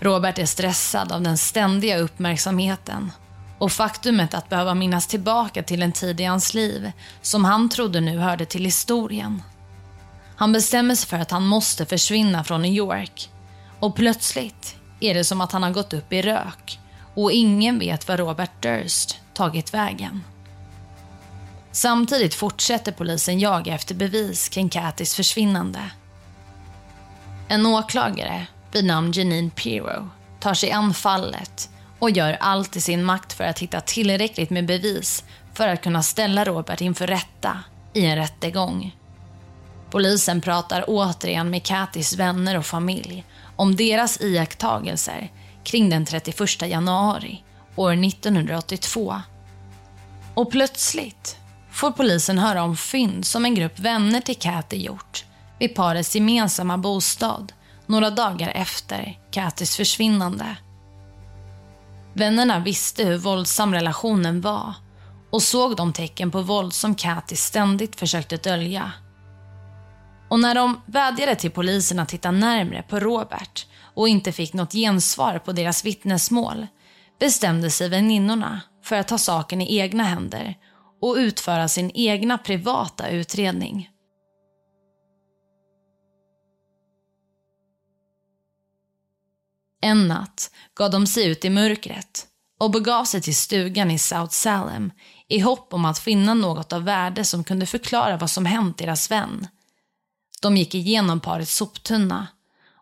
Robert 0.00 0.38
är 0.38 0.46
stressad 0.46 1.12
av 1.12 1.22
den 1.22 1.38
ständiga 1.38 1.98
uppmärksamheten 1.98 3.12
och 3.58 3.72
faktumet 3.72 4.34
att 4.34 4.48
behöva 4.48 4.74
minnas 4.74 5.06
tillbaka 5.06 5.62
till 5.62 5.82
en 5.82 5.92
tid 5.92 6.20
i 6.20 6.24
hans 6.24 6.54
liv 6.54 6.92
som 7.22 7.44
han 7.44 7.68
trodde 7.68 8.00
nu 8.00 8.18
hörde 8.18 8.46
till 8.46 8.64
historien. 8.64 9.42
Han 10.36 10.52
bestämmer 10.52 10.94
sig 10.94 11.08
för 11.08 11.18
att 11.18 11.30
han 11.30 11.46
måste 11.46 11.86
försvinna 11.86 12.44
från 12.44 12.62
New 12.62 12.72
York 12.72 13.30
och 13.80 13.96
plötsligt 13.96 14.76
är 15.00 15.14
det 15.14 15.24
som 15.24 15.40
att 15.40 15.52
han 15.52 15.62
har 15.62 15.70
gått 15.70 15.92
upp 15.92 16.12
i 16.12 16.22
rök 16.22 16.78
och 17.14 17.32
ingen 17.32 17.78
vet 17.78 18.08
var 18.08 18.16
Robert 18.16 18.62
Durst 18.62 19.20
tagit 19.34 19.74
vägen. 19.74 20.24
Samtidigt 21.72 22.34
fortsätter 22.34 22.92
polisen 22.92 23.40
jaga 23.40 23.74
efter 23.74 23.94
bevis 23.94 24.48
kring 24.48 24.68
Kathys 24.68 25.14
försvinnande. 25.14 25.90
En 27.48 27.66
åklagare 27.66 28.46
vid 28.72 28.84
namn 28.84 29.12
Janine 29.12 29.50
Pirro 29.50 30.08
tar 30.40 30.54
sig 30.54 30.72
an 30.72 30.94
fallet 30.94 31.70
och 31.98 32.10
gör 32.10 32.36
allt 32.40 32.76
i 32.76 32.80
sin 32.80 33.04
makt 33.04 33.32
för 33.32 33.44
att 33.44 33.58
hitta 33.58 33.80
tillräckligt 33.80 34.50
med 34.50 34.66
bevis 34.66 35.24
för 35.54 35.68
att 35.68 35.82
kunna 35.82 36.02
ställa 36.02 36.44
Robert 36.44 36.80
inför 36.80 37.06
rätta 37.06 37.58
i 37.92 38.06
en 38.06 38.16
rättegång. 38.16 38.96
Polisen 39.94 40.40
pratar 40.40 40.84
återigen 40.86 41.50
med 41.50 41.62
Katis 41.62 42.16
vänner 42.16 42.58
och 42.58 42.66
familj 42.66 43.24
om 43.56 43.76
deras 43.76 44.20
iakttagelser 44.20 45.32
kring 45.64 45.90
den 45.90 46.06
31 46.06 46.62
januari 46.62 47.42
år 47.76 48.04
1982. 48.04 49.20
Och 50.34 50.50
plötsligt 50.50 51.36
får 51.72 51.90
polisen 51.90 52.38
höra 52.38 52.62
om 52.62 52.76
fynd 52.76 53.26
som 53.26 53.44
en 53.44 53.54
grupp 53.54 53.78
vänner 53.78 54.20
till 54.20 54.38
Kathy 54.38 54.76
gjort 54.76 55.24
vid 55.58 55.74
parets 55.74 56.14
gemensamma 56.14 56.78
bostad 56.78 57.52
några 57.86 58.10
dagar 58.10 58.48
efter 58.48 59.18
Kathys 59.30 59.76
försvinnande. 59.76 60.56
Vännerna 62.12 62.58
visste 62.58 63.04
hur 63.04 63.18
våldsam 63.18 63.74
relationen 63.74 64.40
var 64.40 64.74
och 65.30 65.42
såg 65.42 65.76
de 65.76 65.92
tecken 65.92 66.30
på 66.30 66.42
våld 66.42 66.72
som 66.72 66.94
Kathy 66.94 67.36
ständigt 67.36 67.96
försökte 67.96 68.36
dölja. 68.36 68.92
Och 70.34 70.40
när 70.40 70.54
de 70.54 70.80
vädjade 70.86 71.36
till 71.36 71.50
polisen 71.50 71.98
att 71.98 72.08
titta 72.08 72.30
närmre 72.30 72.82
på 72.82 73.00
Robert 73.00 73.66
och 73.94 74.08
inte 74.08 74.32
fick 74.32 74.52
något 74.52 74.72
gensvar 74.72 75.38
på 75.38 75.52
deras 75.52 75.84
vittnesmål 75.84 76.66
bestämde 77.20 77.70
sig 77.70 77.88
väninnorna 77.88 78.60
för 78.82 78.96
att 78.96 79.08
ta 79.08 79.18
saken 79.18 79.60
i 79.60 79.76
egna 79.78 80.04
händer 80.04 80.54
och 81.00 81.14
utföra 81.14 81.68
sin 81.68 81.90
egna 81.94 82.38
privata 82.38 83.08
utredning. 83.08 83.90
En 89.82 90.08
natt 90.08 90.50
gav 90.74 90.90
de 90.90 91.06
sig 91.06 91.26
ut 91.26 91.44
i 91.44 91.50
mörkret 91.50 92.26
och 92.60 92.70
begav 92.70 93.04
sig 93.04 93.20
till 93.20 93.36
stugan 93.36 93.90
i 93.90 93.98
South 93.98 94.32
Salem 94.32 94.92
i 95.28 95.38
hopp 95.38 95.74
om 95.74 95.84
att 95.84 95.98
finna 95.98 96.34
något 96.34 96.72
av 96.72 96.84
värde 96.84 97.24
som 97.24 97.44
kunde 97.44 97.66
förklara 97.66 98.16
vad 98.16 98.30
som 98.30 98.46
hänt 98.46 98.78
deras 98.78 99.10
vän. 99.10 99.48
De 100.44 100.56
gick 100.56 100.74
igenom 100.74 101.20
parets 101.20 101.54
soptunna 101.56 102.28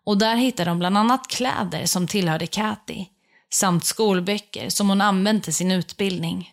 och 0.05 0.19
där 0.19 0.37
hittade 0.37 0.71
de 0.71 0.79
bland 0.79 0.99
annat 0.99 1.29
kläder 1.29 1.87
som 1.87 2.07
tillhörde 2.07 2.47
Kathy 2.47 3.07
samt 3.51 3.85
skolböcker 3.85 4.69
som 4.69 4.89
hon 4.89 5.01
använt 5.01 5.45
till 5.45 5.55
sin 5.55 5.73
utbildning. 5.73 6.53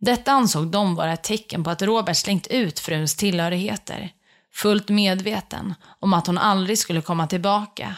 Detta 0.00 0.32
ansåg 0.32 0.66
de 0.66 0.94
vara 0.94 1.12
ett 1.12 1.22
tecken 1.22 1.64
på 1.64 1.70
att 1.70 1.82
Robert 1.82 2.16
slängt 2.16 2.46
ut 2.46 2.80
fruns 2.80 3.14
tillhörigheter, 3.16 4.12
fullt 4.52 4.88
medveten 4.88 5.74
om 6.00 6.14
att 6.14 6.26
hon 6.26 6.38
aldrig 6.38 6.78
skulle 6.78 7.02
komma 7.02 7.26
tillbaka. 7.26 7.96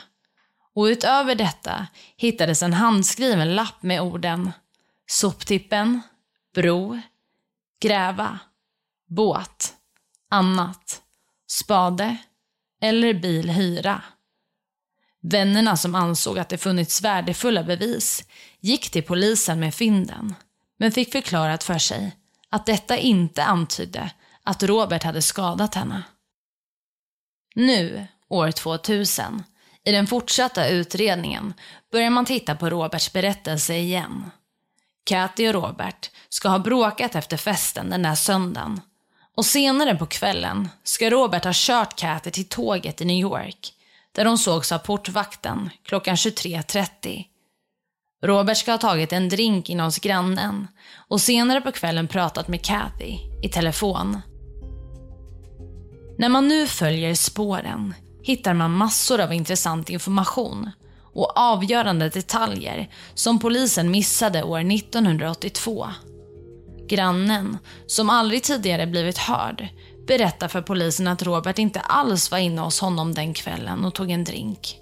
Och 0.75 0.85
utöver 0.85 1.35
detta 1.35 1.87
hittades 2.16 2.62
en 2.62 2.73
handskriven 2.73 3.55
lapp 3.55 3.83
med 3.83 4.01
orden 4.01 4.53
soptippen, 5.07 6.01
bro, 6.55 7.01
gräva, 7.81 8.38
båt, 9.09 9.75
annat 10.31 11.03
spade 11.47 12.17
eller 12.83 13.15
bil 13.15 13.51
hyra. 13.51 14.03
Vännerna 15.23 15.77
som 15.77 15.95
ansåg 15.95 16.39
att 16.39 16.49
det 16.49 16.59
funnits 16.59 17.03
värdefulla 17.03 17.63
bevis 17.63 18.25
gick 18.61 18.91
till 18.91 19.03
polisen 19.03 19.61
med 19.61 19.75
fynden, 19.75 20.35
men 20.79 20.93
fick 20.93 21.13
förklarat 21.13 21.65
för 21.65 21.79
sig 21.79 22.17
att 22.51 22.67
detta 22.67 22.97
inte 22.97 23.45
antydde 23.45 24.11
att 24.43 24.63
Robert 24.63 25.03
hade 25.03 25.23
skadat 25.23 25.75
henne. 25.75 26.03
Nu, 27.55 28.07
år 28.29 28.51
2000, 28.51 29.43
I 29.85 29.93
den 29.93 30.07
fortsatta 30.07 30.69
utredningen 30.69 31.55
börjar 31.93 32.11
man 32.11 32.25
titta 32.25 32.55
på 32.57 32.71
Roberts 32.71 33.13
berättelse 33.13 33.75
igen. 33.75 34.31
Kathy 35.05 35.49
och 35.49 35.55
Robert 35.55 36.11
ska 36.29 36.49
ha 36.49 36.59
bråkat 36.59 37.15
efter 37.15 37.37
festen 37.37 37.91
den 37.91 38.03
där 38.03 38.15
söndagen. 38.15 38.81
Och 39.37 39.46
senare 39.46 39.94
på 39.94 40.07
kvällen 40.07 40.68
ska 40.85 41.11
Robert 41.11 41.44
ha 41.44 41.53
kört 41.55 41.96
Kathy 41.96 42.31
till 42.31 42.49
tåget 42.49 43.01
i 43.01 43.05
New 43.05 43.16
York, 43.16 43.72
där 44.12 44.25
hon 44.25 44.38
sågs 44.38 44.72
av 44.72 44.79
portvakten 44.79 45.70
klockan 45.85 46.14
23.30. 46.14 47.25
Robert 48.22 48.57
ska 48.57 48.70
ha 48.70 48.79
tagit 48.79 49.12
en 49.12 49.29
drink 49.29 49.70
inne 49.70 49.83
hos 49.83 49.99
grannen 49.99 50.68
och 51.09 51.20
senare 51.20 51.61
på 51.61 51.72
kvällen 51.72 52.09
pratat 52.09 52.49
med 52.49 52.64
Kathy 52.64 53.18
i 53.42 53.49
telefon. 53.49 54.20
När 56.18 56.29
man 56.29 56.49
nu 56.49 56.66
följer 56.66 57.14
spåren 57.14 57.94
hittar 58.22 58.55
man 58.55 58.72
massor 58.72 59.20
av 59.20 59.33
intressant 59.33 59.90
information 59.90 60.70
och 61.14 61.38
avgörande 61.38 62.09
detaljer 62.09 62.90
som 63.14 63.38
polisen 63.38 63.90
missade 63.90 64.42
år 64.42 64.72
1982. 64.72 65.87
Grannen, 66.88 67.59
som 67.87 68.11
aldrig 68.11 68.42
tidigare 68.42 68.87
blivit 68.87 69.18
hörd, 69.18 69.68
berättar 70.07 70.49
för 70.49 70.62
polisen 70.62 71.09
att 71.09 71.22
Robert 71.22 71.59
inte 71.59 71.81
alls 71.81 72.31
var 72.31 72.38
inne 72.38 72.61
hos 72.61 72.81
honom 72.81 73.14
den 73.14 73.35
kvällen 73.35 73.85
och 73.85 73.94
tog 73.94 74.11
en 74.11 74.25
drink. 74.25 74.79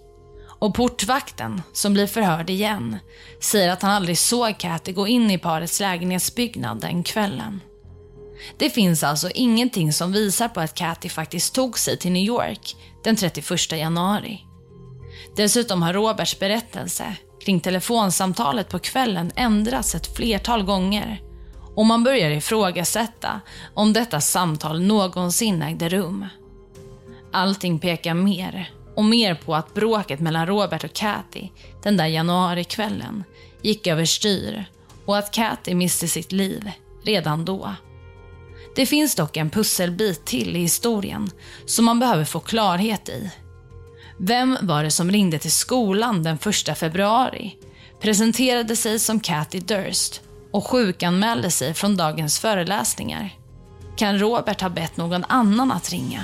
Och 0.58 0.74
portvakten, 0.74 1.62
som 1.72 1.92
blir 1.92 2.06
förhörd 2.06 2.50
igen, 2.50 2.98
säger 3.40 3.72
att 3.72 3.82
han 3.82 3.90
aldrig 3.90 4.18
såg 4.18 4.58
Cathy 4.58 4.92
gå 4.92 5.08
in 5.08 5.30
i 5.30 5.38
parets 5.38 5.80
lägenhetsbyggnad 5.80 6.80
den 6.80 7.02
kvällen. 7.02 7.60
Det 8.58 8.70
finns 8.70 9.02
alltså 9.02 9.30
ingenting 9.30 9.92
som 9.92 10.12
visar 10.12 10.48
på 10.48 10.60
att 10.60 10.74
Cathy 10.74 11.08
faktiskt 11.08 11.54
tog 11.54 11.78
sig 11.78 11.98
till 11.98 12.12
New 12.12 12.22
York 12.22 12.76
den 13.04 13.16
31 13.16 13.72
januari. 13.72 14.40
Dessutom 15.36 15.82
har 15.82 15.92
Roberts 15.92 16.38
berättelse 16.38 17.16
kring 17.44 17.60
telefonsamtalet 17.60 18.68
på 18.68 18.78
kvällen 18.78 19.32
ändrats 19.36 19.94
ett 19.94 20.16
flertal 20.16 20.62
gånger 20.62 21.20
och 21.74 21.86
man 21.86 22.04
börjar 22.04 22.30
ifrågasätta 22.30 23.40
om 23.74 23.92
detta 23.92 24.20
samtal 24.20 24.82
någonsin 24.82 25.62
ägde 25.62 25.88
rum. 25.88 26.26
Allting 27.32 27.78
pekar 27.78 28.14
mer 28.14 28.70
och 28.96 29.04
mer 29.04 29.34
på 29.34 29.54
att 29.54 29.74
bråket 29.74 30.20
mellan 30.20 30.46
Robert 30.46 30.84
och 30.84 30.92
Kathy 30.92 31.48
den 31.82 31.96
där 31.96 32.06
januarikvällen 32.06 33.24
gick 33.62 33.86
överstyr 33.86 34.64
och 35.06 35.18
att 35.18 35.32
Kathy 35.32 35.74
miste 35.74 36.08
sitt 36.08 36.32
liv 36.32 36.70
redan 37.04 37.44
då. 37.44 37.74
Det 38.76 38.86
finns 38.86 39.14
dock 39.14 39.36
en 39.36 39.50
pusselbit 39.50 40.24
till 40.24 40.56
i 40.56 40.60
historien 40.60 41.30
som 41.66 41.84
man 41.84 42.00
behöver 42.00 42.24
få 42.24 42.40
klarhet 42.40 43.08
i. 43.08 43.30
Vem 44.18 44.58
var 44.62 44.84
det 44.84 44.90
som 44.90 45.10
ringde 45.10 45.38
till 45.38 45.52
skolan 45.52 46.22
den 46.22 46.38
1 46.68 46.78
februari, 46.78 47.56
presenterade 48.00 48.76
sig 48.76 48.98
som 48.98 49.20
Kathy 49.20 49.60
Durst 49.60 50.23
och 50.54 50.66
sjukanmälde 50.66 51.50
sig 51.50 51.74
från 51.74 51.96
dagens 51.96 52.38
föreläsningar? 52.38 53.30
Kan 53.96 54.18
Robert 54.18 54.60
ha 54.60 54.68
bett 54.68 54.96
någon 54.96 55.24
annan 55.24 55.72
att 55.72 55.90
ringa? 55.90 56.20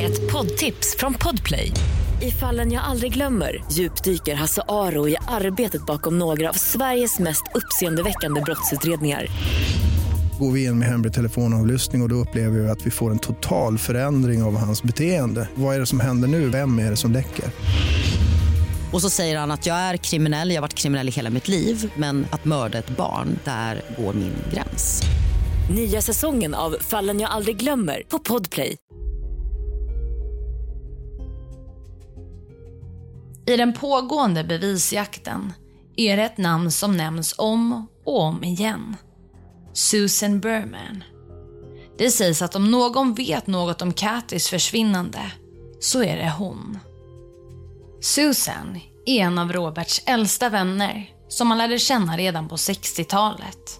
Ett 0.00 0.32
poddtips 0.32 0.96
från 0.98 1.14
Podplay. 1.14 1.72
I 2.22 2.30
fallen 2.30 2.72
jag 2.72 2.84
aldrig 2.84 3.12
glömmer 3.12 3.64
djupdyker 3.72 4.34
Hasse 4.34 4.62
Aro 4.68 5.08
i 5.08 5.16
arbetet 5.28 5.86
bakom 5.86 6.18
några 6.18 6.48
av 6.48 6.52
Sveriges 6.52 7.18
mest 7.18 7.42
uppseendeväckande 7.54 8.40
brottsutredningar. 8.40 9.26
Går 10.38 10.50
vi 10.50 10.64
in 10.64 10.78
med 10.78 10.88
hemlig 10.88 11.12
telefonavlyssning 11.12 12.02
och, 12.02 12.06
och 12.06 12.08
då 12.08 12.14
upplever 12.14 12.60
vi 12.60 12.68
att 12.68 12.86
vi 12.86 12.90
får 12.90 13.10
en 13.10 13.18
total 13.18 13.78
förändring 13.78 14.42
av 14.42 14.56
hans 14.56 14.82
beteende. 14.82 15.48
Vad 15.54 15.74
är 15.76 15.80
det 15.80 15.86
som 15.86 16.00
händer 16.00 16.28
nu? 16.28 16.48
Vem 16.48 16.78
är 16.78 16.90
det 16.90 16.96
som 16.96 17.12
läcker? 17.12 17.44
Och 18.92 19.00
så 19.00 19.10
säger 19.10 19.38
han 19.38 19.50
att 19.50 19.66
jag 19.66 19.76
är 19.76 19.96
kriminell, 19.96 20.48
jag 20.50 20.56
har 20.56 20.60
varit 20.62 20.74
kriminell 20.74 21.08
i 21.08 21.10
hela 21.10 21.30
mitt 21.30 21.48
liv 21.48 21.92
men 21.96 22.26
att 22.30 22.44
mörda 22.44 22.78
ett 22.78 22.96
barn, 22.96 23.38
där 23.44 23.82
går 23.98 24.14
min 24.14 24.34
gräns. 24.52 25.02
Nya 25.70 26.02
säsongen 26.02 26.54
av 26.54 26.76
Fallen 26.80 27.20
jag 27.20 27.30
aldrig 27.30 27.56
glömmer 27.56 28.02
på 28.08 28.18
Podplay. 28.18 28.76
I 33.46 33.56
den 33.56 33.72
pågående 33.72 34.44
bevisjakten 34.44 35.52
är 35.96 36.16
det 36.16 36.22
ett 36.22 36.38
namn 36.38 36.70
som 36.70 36.96
nämns 36.96 37.34
om 37.38 37.86
och 38.04 38.22
om 38.22 38.44
igen. 38.44 38.96
Susan 39.74 40.40
Berman. 40.40 41.04
Det 41.98 42.10
sägs 42.10 42.42
att 42.42 42.56
om 42.56 42.70
någon 42.70 43.14
vet 43.14 43.46
något 43.46 43.82
om 43.82 43.92
Kathys 43.92 44.48
försvinnande 44.48 45.32
så 45.80 46.02
är 46.02 46.16
det 46.16 46.30
hon. 46.38 46.78
Susan 48.00 48.80
är 49.06 49.20
en 49.20 49.38
av 49.38 49.52
Roberts 49.52 50.02
äldsta 50.06 50.48
vänner 50.48 51.10
som 51.28 51.50
han 51.50 51.58
lärde 51.58 51.78
känna 51.78 52.16
redan 52.16 52.48
på 52.48 52.56
60-talet. 52.56 53.78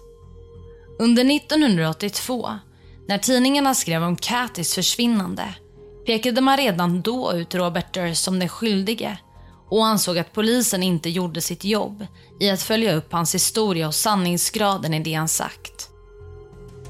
Under 0.99 1.35
1982, 1.35 2.49
när 3.07 3.17
tidningarna 3.17 3.73
skrev 3.73 4.03
om 4.03 4.15
Kathys 4.15 4.75
försvinnande, 4.75 5.55
pekade 6.05 6.41
man 6.41 6.57
redan 6.57 7.01
då 7.01 7.33
ut 7.33 7.55
Robert 7.55 7.93
Durst 7.93 8.23
som 8.23 8.39
den 8.39 8.49
skyldige 8.49 9.17
och 9.69 9.85
ansåg 9.85 10.17
att 10.17 10.33
polisen 10.33 10.83
inte 10.83 11.09
gjorde 11.09 11.41
sitt 11.41 11.63
jobb 11.63 12.05
i 12.39 12.49
att 12.49 12.61
följa 12.61 12.95
upp 12.95 13.13
hans 13.13 13.35
historia 13.35 13.87
och 13.87 13.95
sanningsgraden 13.95 14.93
i 14.93 14.99
det 14.99 15.13
han 15.13 15.27
sagt. 15.27 15.89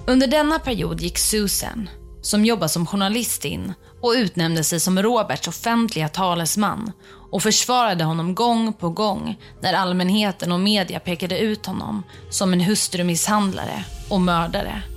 Under 0.07 0.27
denna 0.27 0.59
period 0.59 1.01
gick 1.01 1.17
Susan, 1.17 1.89
som 2.21 2.45
jobbar 2.45 2.67
som 2.67 2.87
journalist 2.87 3.45
in 3.45 3.73
och 4.01 4.13
utnämnde 4.15 4.63
sig 4.63 4.79
som 4.79 5.01
Roberts 5.01 5.47
offentliga 5.47 6.09
talesman 6.09 6.91
och 7.31 7.43
försvarade 7.43 8.03
honom 8.03 8.35
gång 8.35 8.73
på 8.73 8.89
gång 8.89 9.39
när 9.61 9.73
allmänheten 9.73 10.51
och 10.51 10.59
media 10.59 10.99
pekade 10.99 11.39
ut 11.39 11.65
honom 11.65 12.03
som 12.29 12.53
en 12.53 12.61
hustrumisshandlare 12.61 13.85
och 14.09 14.21
mördare. 14.21 14.94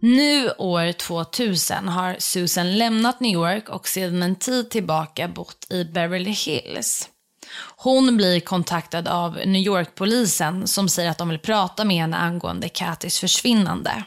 Nu 0.00 0.50
år 0.50 0.92
2000 0.92 1.88
har 1.88 2.16
Susan 2.18 2.78
lämnat 2.78 3.20
New 3.20 3.32
York 3.32 3.68
och 3.68 3.88
sedan 3.88 4.22
en 4.22 4.36
tid 4.36 4.70
tillbaka 4.70 5.28
bott 5.28 5.66
i 5.70 5.84
Beverly 5.84 6.30
Hills. 6.30 7.08
Hon 7.76 8.16
blir 8.16 8.40
kontaktad 8.40 9.08
av 9.08 9.32
New 9.32 9.62
York-polisen 9.62 10.66
som 10.66 10.88
säger 10.88 11.10
att 11.10 11.18
de 11.18 11.28
vill 11.28 11.38
prata 11.38 11.84
med 11.84 11.96
henne 11.96 12.16
angående 12.16 12.68
Kathys 12.68 13.18
försvinnande. 13.18 14.04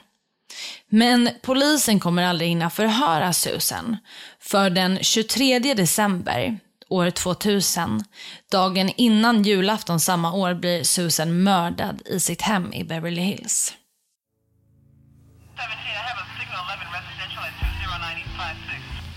Men 0.89 1.29
polisen 1.41 1.99
kommer 1.99 2.23
aldrig 2.23 2.49
hinna 2.49 2.69
förhöra 2.69 3.33
Susan. 3.33 3.97
För 4.39 4.69
den 4.69 4.99
23 5.01 5.59
december 5.59 6.59
år 6.89 7.09
2000, 7.09 8.03
dagen 8.51 8.91
innan 8.97 9.43
julafton 9.43 9.99
samma 9.99 10.33
år, 10.33 10.53
blir 10.53 10.83
Susan 10.83 11.43
mördad 11.43 12.01
i 12.05 12.19
sitt 12.19 12.41
hem 12.41 12.73
i 12.73 12.83
Beverly 12.83 13.21
Hills. 13.21 13.73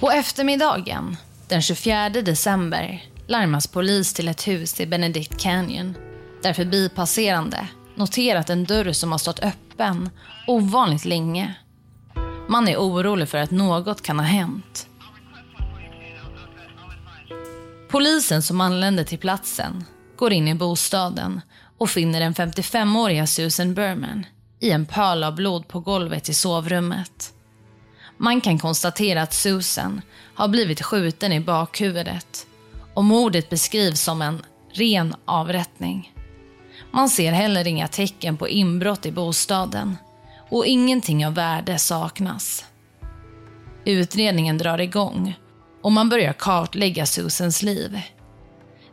På 0.04 0.10
eftermiddagen 0.10 1.16
den 1.48 1.62
24 1.62 2.08
december 2.08 3.04
larmas 3.26 3.66
polis 3.66 4.14
till 4.14 4.28
ett 4.28 4.48
hus 4.48 4.80
i 4.80 4.86
Benedict 4.86 5.40
Canyon 5.40 5.94
där 6.42 6.52
förbipasserande 6.52 7.68
noterat 7.94 8.50
en 8.50 8.64
dörr 8.64 8.92
som 8.92 9.12
har 9.12 9.18
stått 9.18 9.40
öppen 9.40 10.10
ovanligt 10.46 11.04
länge. 11.04 11.54
Man 12.48 12.68
är 12.68 12.76
orolig 12.76 13.28
för 13.28 13.38
att 13.38 13.50
något 13.50 14.02
kan 14.02 14.18
ha 14.18 14.26
hänt. 14.26 14.88
Polisen 17.88 18.42
som 18.42 18.60
anländer 18.60 19.04
till 19.04 19.18
platsen 19.18 19.84
går 20.16 20.32
in 20.32 20.48
i 20.48 20.54
bostaden 20.54 21.40
och 21.78 21.90
finner 21.90 22.20
den 22.20 22.34
55-åriga 22.34 23.26
Susan 23.26 23.74
Berman 23.74 24.26
i 24.60 24.70
en 24.70 24.86
pöl 24.86 25.24
av 25.24 25.34
blod 25.34 25.68
på 25.68 25.80
golvet 25.80 26.28
i 26.28 26.34
sovrummet. 26.34 27.33
Man 28.16 28.40
kan 28.40 28.58
konstatera 28.58 29.22
att 29.22 29.34
Susan 29.34 30.00
har 30.34 30.48
blivit 30.48 30.82
skjuten 30.82 31.32
i 31.32 31.40
bakhuvudet 31.40 32.46
och 32.94 33.04
mordet 33.04 33.50
beskrivs 33.50 34.00
som 34.00 34.22
en 34.22 34.42
ren 34.72 35.14
avrättning. 35.24 36.12
Man 36.90 37.08
ser 37.08 37.32
heller 37.32 37.66
inga 37.66 37.88
tecken 37.88 38.36
på 38.36 38.48
inbrott 38.48 39.06
i 39.06 39.12
bostaden 39.12 39.96
och 40.50 40.66
ingenting 40.66 41.26
av 41.26 41.34
värde 41.34 41.78
saknas. 41.78 42.64
Utredningen 43.84 44.58
drar 44.58 44.80
igång 44.80 45.38
och 45.82 45.92
man 45.92 46.08
börjar 46.08 46.32
kartlägga 46.32 47.06
Susans 47.06 47.62
liv. 47.62 48.00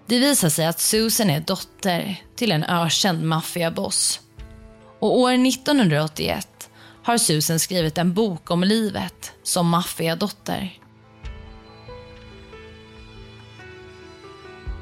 Det 0.08 0.20
visar 0.20 0.50
sig 0.50 0.66
att 0.66 0.80
Susan 0.80 1.30
är 1.30 1.40
dotter 1.40 2.16
till 2.36 2.52
en 2.52 2.64
ökänd 2.64 3.24
maffiaboss. 3.24 4.20
Och 5.00 5.20
år 5.20 5.32
1981 5.32 6.51
har 7.04 7.18
Susan 7.18 7.60
skrivit 7.60 7.98
en 7.98 8.14
bok 8.14 8.52
om 8.52 8.64
livet 8.64 9.34
som 9.44 9.70
maffiadotter. 9.70 10.78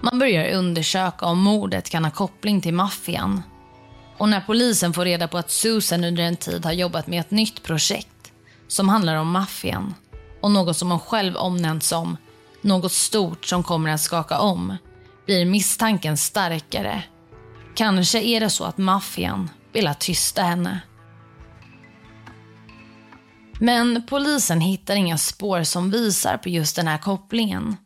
Man 0.01 0.19
börjar 0.19 0.53
undersöka 0.57 1.25
om 1.25 1.39
mordet 1.39 1.89
kan 1.89 2.03
ha 2.03 2.11
koppling 2.11 2.61
till 2.61 2.73
maffian. 2.73 3.43
Och 4.17 4.29
när 4.29 4.41
polisen 4.41 4.93
får 4.93 5.05
reda 5.05 5.27
på 5.27 5.37
att 5.37 5.51
Susan 5.51 6.03
under 6.03 6.23
en 6.23 6.37
tid 6.37 6.65
har 6.65 6.71
jobbat 6.71 7.07
med 7.07 7.19
ett 7.19 7.31
nytt 7.31 7.63
projekt 7.63 8.31
som 8.67 8.89
handlar 8.89 9.15
om 9.15 9.31
maffian 9.31 9.95
och 10.41 10.51
något 10.51 10.77
som 10.77 10.91
hon 10.91 10.99
själv 10.99 11.35
omnämnt 11.35 11.83
som 11.83 12.17
något 12.61 12.91
stort 12.91 13.45
som 13.45 13.63
kommer 13.63 13.89
att 13.89 14.01
skaka 14.01 14.39
om 14.39 14.77
blir 15.25 15.45
misstanken 15.45 16.17
starkare. 16.17 17.03
Kanske 17.75 18.21
är 18.21 18.39
det 18.39 18.49
så 18.49 18.63
att 18.63 18.77
maffian 18.77 19.49
vill 19.73 19.93
tysta 19.99 20.43
henne. 20.43 20.79
Men 23.59 24.03
polisen 24.07 24.61
hittar 24.61 24.95
inga 24.95 25.17
spår 25.17 25.63
som 25.63 25.91
visar 25.91 26.37
på 26.37 26.49
just 26.49 26.75
den 26.75 26.87
här 26.87 26.97
kopplingen. 26.97 27.77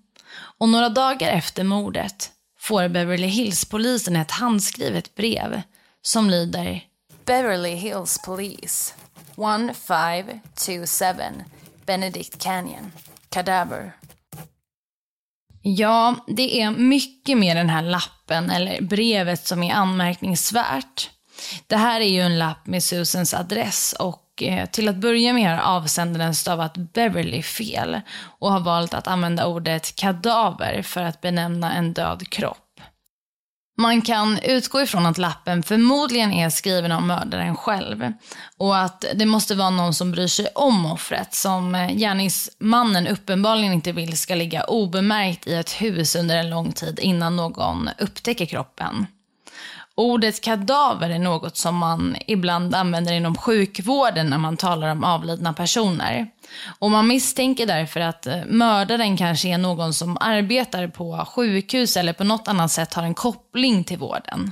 Och 0.57 0.69
några 0.69 0.89
dagar 0.89 1.29
efter 1.29 1.63
mordet 1.63 2.31
får 2.59 2.87
Beverly 2.87 3.27
Hills-polisen 3.27 4.15
ett 4.15 4.31
handskrivet 4.31 5.15
brev 5.15 5.61
som 6.01 6.29
lyder 6.29 6.83
Beverly 7.25 7.75
Hills 7.75 8.21
Police 8.25 8.93
1527 9.31 11.05
Benedict 11.85 12.43
Canyon 12.43 12.91
Cadaver 13.29 13.93
Ja, 15.61 16.15
det 16.27 16.61
är 16.61 16.71
mycket 16.71 17.37
med 17.37 17.57
den 17.57 17.69
här 17.69 17.81
lappen 17.81 18.49
eller 18.49 18.81
brevet 18.81 19.47
som 19.47 19.63
är 19.63 19.73
anmärkningsvärt. 19.73 21.09
Det 21.67 21.77
här 21.77 22.01
är 22.01 22.09
ju 22.09 22.21
en 22.21 22.39
lapp 22.39 22.67
med 22.67 22.83
Susans 22.83 23.33
adress 23.33 23.95
och 23.99 24.22
eh, 24.47 24.65
till 24.65 24.89
att 24.89 24.95
börja 24.95 25.33
med 25.33 25.49
har 25.49 25.75
avsändaren 25.75 26.35
stavat 26.35 26.77
Beverly 26.77 27.41
fel 27.41 28.01
och 28.39 28.51
har 28.51 28.59
valt 28.59 28.93
att 28.93 29.07
använda 29.07 29.45
ordet 29.45 29.95
kadaver 29.95 30.81
för 30.81 31.03
att 31.03 31.21
benämna 31.21 31.73
en 31.73 31.93
död 31.93 32.29
kropp. 32.29 32.57
Man 33.77 34.01
kan 34.01 34.39
utgå 34.39 34.81
ifrån 34.81 35.05
att 35.05 35.17
lappen 35.17 35.63
förmodligen 35.63 36.33
är 36.33 36.49
skriven 36.49 36.91
av 36.91 37.01
mördaren 37.01 37.55
själv 37.55 38.13
och 38.57 38.77
att 38.77 39.05
det 39.15 39.25
måste 39.25 39.55
vara 39.55 39.69
någon 39.69 39.93
som 39.93 40.11
bryr 40.11 40.27
sig 40.27 40.47
om 40.55 40.85
offret 40.85 41.33
som 41.33 41.75
eh, 41.75 41.95
gärningsmannen 41.95 43.07
uppenbarligen 43.07 43.73
inte 43.73 43.91
vill 43.91 44.17
ska 44.17 44.35
ligga 44.35 44.63
obemärkt 44.63 45.47
i 45.47 45.53
ett 45.53 45.71
hus 45.71 46.15
under 46.15 46.37
en 46.37 46.49
lång 46.49 46.71
tid 46.71 46.99
innan 46.99 47.35
någon 47.35 47.89
upptäcker 47.99 48.45
kroppen. 48.45 49.05
Ordet 49.95 50.41
kadaver 50.41 51.09
är 51.09 51.19
något 51.19 51.57
som 51.57 51.75
man 51.75 52.15
ibland 52.27 52.75
använder 52.75 53.13
inom 53.13 53.37
sjukvården 53.37 54.27
när 54.29 54.37
man 54.37 54.57
talar 54.57 54.89
om 54.89 55.03
avlidna 55.03 55.53
personer. 55.53 56.27
Och 56.79 56.91
man 56.91 57.07
misstänker 57.07 57.65
därför 57.65 57.99
att 57.99 58.27
eh, 58.27 58.45
mördaren 58.45 59.17
kanske 59.17 59.47
är 59.47 59.57
någon 59.57 59.93
som 59.93 60.17
arbetar 60.19 60.87
på 60.87 61.25
sjukhus 61.25 61.97
eller 61.97 62.13
på 62.13 62.23
något 62.23 62.47
annat 62.47 62.71
sätt 62.71 62.93
har 62.93 63.03
en 63.03 63.13
koppling 63.13 63.83
till 63.83 63.97
vården. 63.97 64.51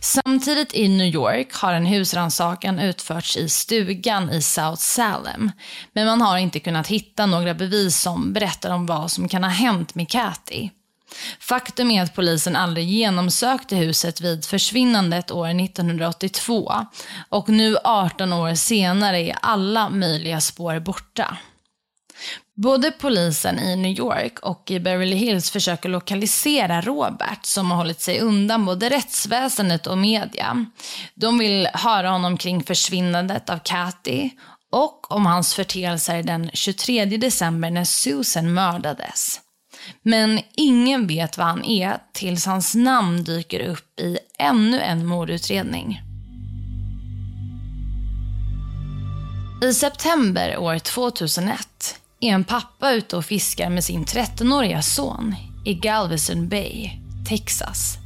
Samtidigt 0.00 0.74
i 0.74 0.88
New 0.88 1.06
York 1.06 1.54
har 1.54 1.74
en 1.74 1.86
husrannsakan 1.86 2.78
utförts 2.78 3.36
i 3.36 3.48
stugan 3.48 4.30
i 4.30 4.42
South 4.42 4.80
Salem. 4.80 5.50
Men 5.92 6.06
man 6.06 6.20
har 6.20 6.38
inte 6.38 6.60
kunnat 6.60 6.86
hitta 6.86 7.26
några 7.26 7.54
bevis 7.54 8.00
som 8.00 8.32
berättar 8.32 8.70
om 8.70 8.86
vad 8.86 9.10
som 9.10 9.28
kan 9.28 9.44
ha 9.44 9.50
hänt 9.50 9.94
med 9.94 10.10
Kathy. 10.10 10.70
Faktum 11.40 11.90
är 11.90 12.02
att 12.02 12.14
polisen 12.14 12.56
aldrig 12.56 12.88
genomsökte 12.88 13.76
huset 13.76 14.20
vid 14.20 14.44
försvinnandet 14.44 15.30
år 15.30 15.60
1982 15.60 16.72
och 17.28 17.48
nu 17.48 17.76
18 17.84 18.32
år 18.32 18.54
senare 18.54 19.20
är 19.20 19.36
alla 19.42 19.88
möjliga 19.88 20.40
spår 20.40 20.80
borta. 20.80 21.36
Både 22.54 22.90
polisen 22.90 23.58
i 23.58 23.76
New 23.76 23.98
York 23.98 24.38
och 24.38 24.70
i 24.70 24.80
Beverly 24.80 25.16
Hills 25.16 25.50
försöker 25.50 25.88
lokalisera 25.88 26.80
Robert 26.80 27.46
som 27.46 27.70
har 27.70 27.78
hållit 27.78 28.00
sig 28.00 28.20
undan 28.20 28.64
både 28.64 28.88
rättsväsendet 28.90 29.86
och 29.86 29.98
media. 29.98 30.66
De 31.14 31.38
vill 31.38 31.68
höra 31.74 32.10
honom 32.10 32.36
kring 32.36 32.64
försvinnandet 32.64 33.50
av 33.50 33.58
Kathy 33.58 34.30
och 34.72 35.12
om 35.12 35.26
hans 35.26 35.54
förteelser 35.54 36.22
den 36.22 36.50
23 36.52 37.04
december 37.04 37.70
när 37.70 37.84
Susan 37.84 38.54
mördades. 38.54 39.40
Men 40.02 40.40
ingen 40.56 41.06
vet 41.06 41.38
vad 41.38 41.46
han 41.46 41.64
är 41.64 41.98
tills 42.12 42.46
hans 42.46 42.74
namn 42.74 43.24
dyker 43.24 43.60
upp 43.60 44.00
i 44.00 44.18
ännu 44.38 44.80
en 44.80 45.06
mordutredning. 45.06 46.02
I 49.62 49.74
september 49.74 50.56
år 50.58 50.78
2001 50.78 52.00
är 52.20 52.28
en 52.28 52.44
pappa 52.44 52.92
ute 52.92 53.16
och 53.16 53.24
fiskar 53.24 53.70
med 53.70 53.84
sin 53.84 54.04
13-åriga 54.04 54.82
son 54.82 55.34
i 55.64 55.74
Galveston 55.74 56.48
Bay, 56.48 56.90
Texas. 57.28 57.98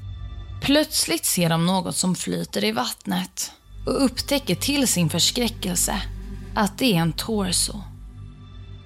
Plötsligt 0.62 1.24
ser 1.24 1.48
de 1.48 1.66
något 1.66 1.96
som 1.96 2.14
flyter 2.14 2.64
i 2.64 2.72
vattnet 2.72 3.52
och 3.86 4.04
upptäcker 4.04 4.54
till 4.54 4.88
sin 4.88 5.10
förskräckelse 5.10 6.02
att 6.54 6.78
det 6.78 6.96
är 6.96 7.00
en 7.00 7.12
torso. 7.12 7.82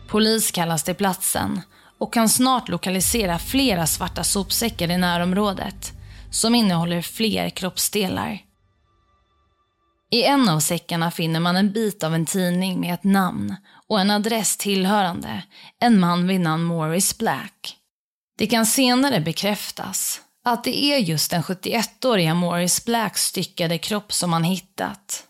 Polis 0.09 0.51
kallas 0.51 0.85
till 0.85 0.95
platsen 0.95 1.61
och 2.01 2.13
kan 2.13 2.29
snart 2.29 2.69
lokalisera 2.69 3.39
flera 3.39 3.87
svarta 3.87 4.25
sopsäckar 4.25 4.91
i 4.91 4.97
närområdet 4.97 5.93
som 6.31 6.55
innehåller 6.55 7.03
fler 7.03 7.51
kroppsdelar. 7.51 8.39
I 10.11 10.23
en 10.23 10.49
av 10.49 10.61
säckarna 10.61 11.11
finner 11.11 11.41
man 11.41 11.57
en 11.57 11.73
bit 11.73 12.05
av 12.05 12.15
en 12.15 12.27
tidning 12.27 12.81
med 12.81 12.95
ett 12.95 13.05
namn 13.05 13.57
och 13.89 14.01
en 14.01 14.11
adress 14.11 14.57
tillhörande 14.57 15.43
en 15.81 16.01
man 16.01 16.27
vid 16.27 16.41
namn 16.41 16.65
Morris 16.65 17.19
Black. 17.19 17.77
Det 18.39 18.47
kan 18.47 18.67
senare 18.67 19.21
bekräftas 19.21 20.21
att 20.45 20.65
det 20.65 20.85
är 20.85 20.99
just 20.99 21.31
den 21.31 21.43
71-åriga 21.43 22.35
Morris 22.35 22.85
Blacks 22.85 23.23
styckade 23.23 23.79
kropp 23.79 24.13
som 24.13 24.31
man 24.31 24.45
hittat. 24.45 25.25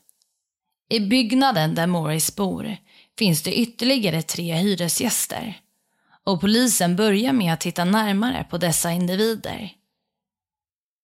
I 0.91 1.01
byggnaden 1.01 1.75
där 1.75 1.87
Morris 1.87 2.37
bor 2.37 2.77
finns 3.19 3.43
det 3.43 3.59
ytterligare 3.59 4.23
tre 4.23 4.55
hyresgäster 4.55 5.61
och 6.27 6.41
polisen 6.41 6.97
börjar 6.97 7.33
med 7.33 7.53
att 7.53 7.61
titta 7.61 7.85
närmare 7.85 8.47
på 8.51 8.59
dessa 8.59 8.93
individer. 8.93 9.73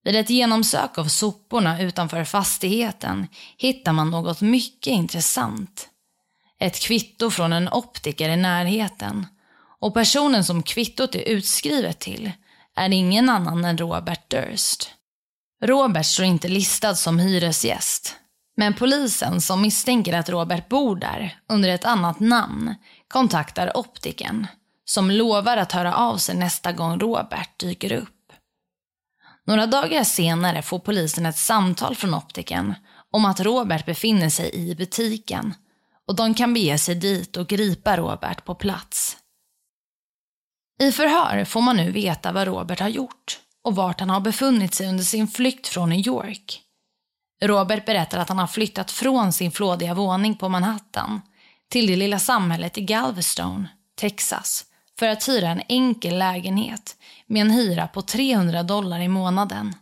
Vid 0.04 0.16
ett 0.16 0.30
genomsök 0.30 0.98
av 0.98 1.04
soporna 1.04 1.82
utanför 1.82 2.24
fastigheten 2.24 3.26
hittar 3.56 3.92
man 3.92 4.10
något 4.10 4.40
mycket 4.40 4.92
intressant. 4.92 5.88
Ett 6.58 6.80
kvitto 6.80 7.30
från 7.30 7.52
en 7.52 7.68
optiker 7.68 8.28
i 8.28 8.36
närheten 8.36 9.26
och 9.80 9.94
personen 9.94 10.44
som 10.44 10.62
kvittot 10.62 11.14
är 11.14 11.28
utskrivet 11.28 11.98
till 11.98 12.32
är 12.76 12.92
ingen 12.92 13.28
annan 13.28 13.64
än 13.64 13.78
Robert 13.78 14.30
Durst. 14.30 14.90
Robert 15.62 16.06
står 16.06 16.24
inte 16.24 16.48
listad 16.48 16.94
som 16.94 17.18
hyresgäst, 17.18 18.16
men 18.56 18.74
polisen 18.74 19.40
som 19.40 19.62
misstänker 19.62 20.12
att 20.12 20.28
Robert 20.28 20.68
bor 20.68 20.96
där 20.96 21.38
under 21.48 21.68
ett 21.68 21.84
annat 21.84 22.20
namn 22.20 22.74
kontaktar 23.08 23.76
optiken 23.76 24.46
som 24.88 25.10
lovar 25.10 25.56
att 25.56 25.72
höra 25.72 25.94
av 25.96 26.16
sig 26.16 26.36
nästa 26.36 26.72
gång 26.72 27.00
Robert 27.00 27.58
dyker 27.58 27.92
upp. 27.92 28.32
Några 29.46 29.66
dagar 29.66 30.04
senare 30.04 30.62
får 30.62 30.78
polisen 30.78 31.26
ett 31.26 31.38
samtal 31.38 31.94
från 31.94 32.14
optiken 32.14 32.74
om 33.10 33.24
att 33.24 33.40
Robert 33.40 33.86
befinner 33.86 34.30
sig 34.30 34.54
i 34.54 34.74
butiken 34.74 35.54
och 36.06 36.16
de 36.16 36.34
kan 36.34 36.54
bege 36.54 36.78
sig 36.78 36.94
dit 36.94 37.36
och 37.36 37.48
gripa 37.48 37.96
Robert 37.96 38.44
på 38.44 38.54
plats. 38.54 39.16
I 40.82 40.92
förhör 40.92 41.44
får 41.44 41.60
man 41.60 41.76
nu 41.76 41.90
veta 41.90 42.32
vad 42.32 42.46
Robert 42.46 42.80
har 42.80 42.88
gjort 42.88 43.40
och 43.62 43.74
vart 43.74 44.00
han 44.00 44.10
har 44.10 44.20
befunnit 44.20 44.74
sig 44.74 44.88
under 44.88 45.04
sin 45.04 45.28
flykt 45.28 45.68
från 45.68 45.88
New 45.88 46.06
York. 46.06 46.62
Robert 47.42 47.86
berättar 47.86 48.18
att 48.18 48.28
han 48.28 48.38
har 48.38 48.46
flyttat 48.46 48.90
från 48.90 49.32
sin 49.32 49.52
flådiga 49.52 49.94
våning 49.94 50.36
på 50.36 50.48
Manhattan 50.48 51.20
till 51.68 51.86
det 51.86 51.96
lilla 51.96 52.18
samhället 52.18 52.78
i 52.78 52.80
Galveston, 52.80 53.68
Texas, 53.96 54.64
för 54.98 55.08
att 55.08 55.28
hyra 55.28 55.48
en 55.48 55.62
enkel 55.68 56.18
lägenhet 56.18 56.96
med 57.26 57.40
en 57.40 57.50
hyra 57.50 57.88
på 57.88 58.02
300 58.02 58.62
dollar 58.62 59.00
i 59.00 59.08
månaden. 59.08 59.74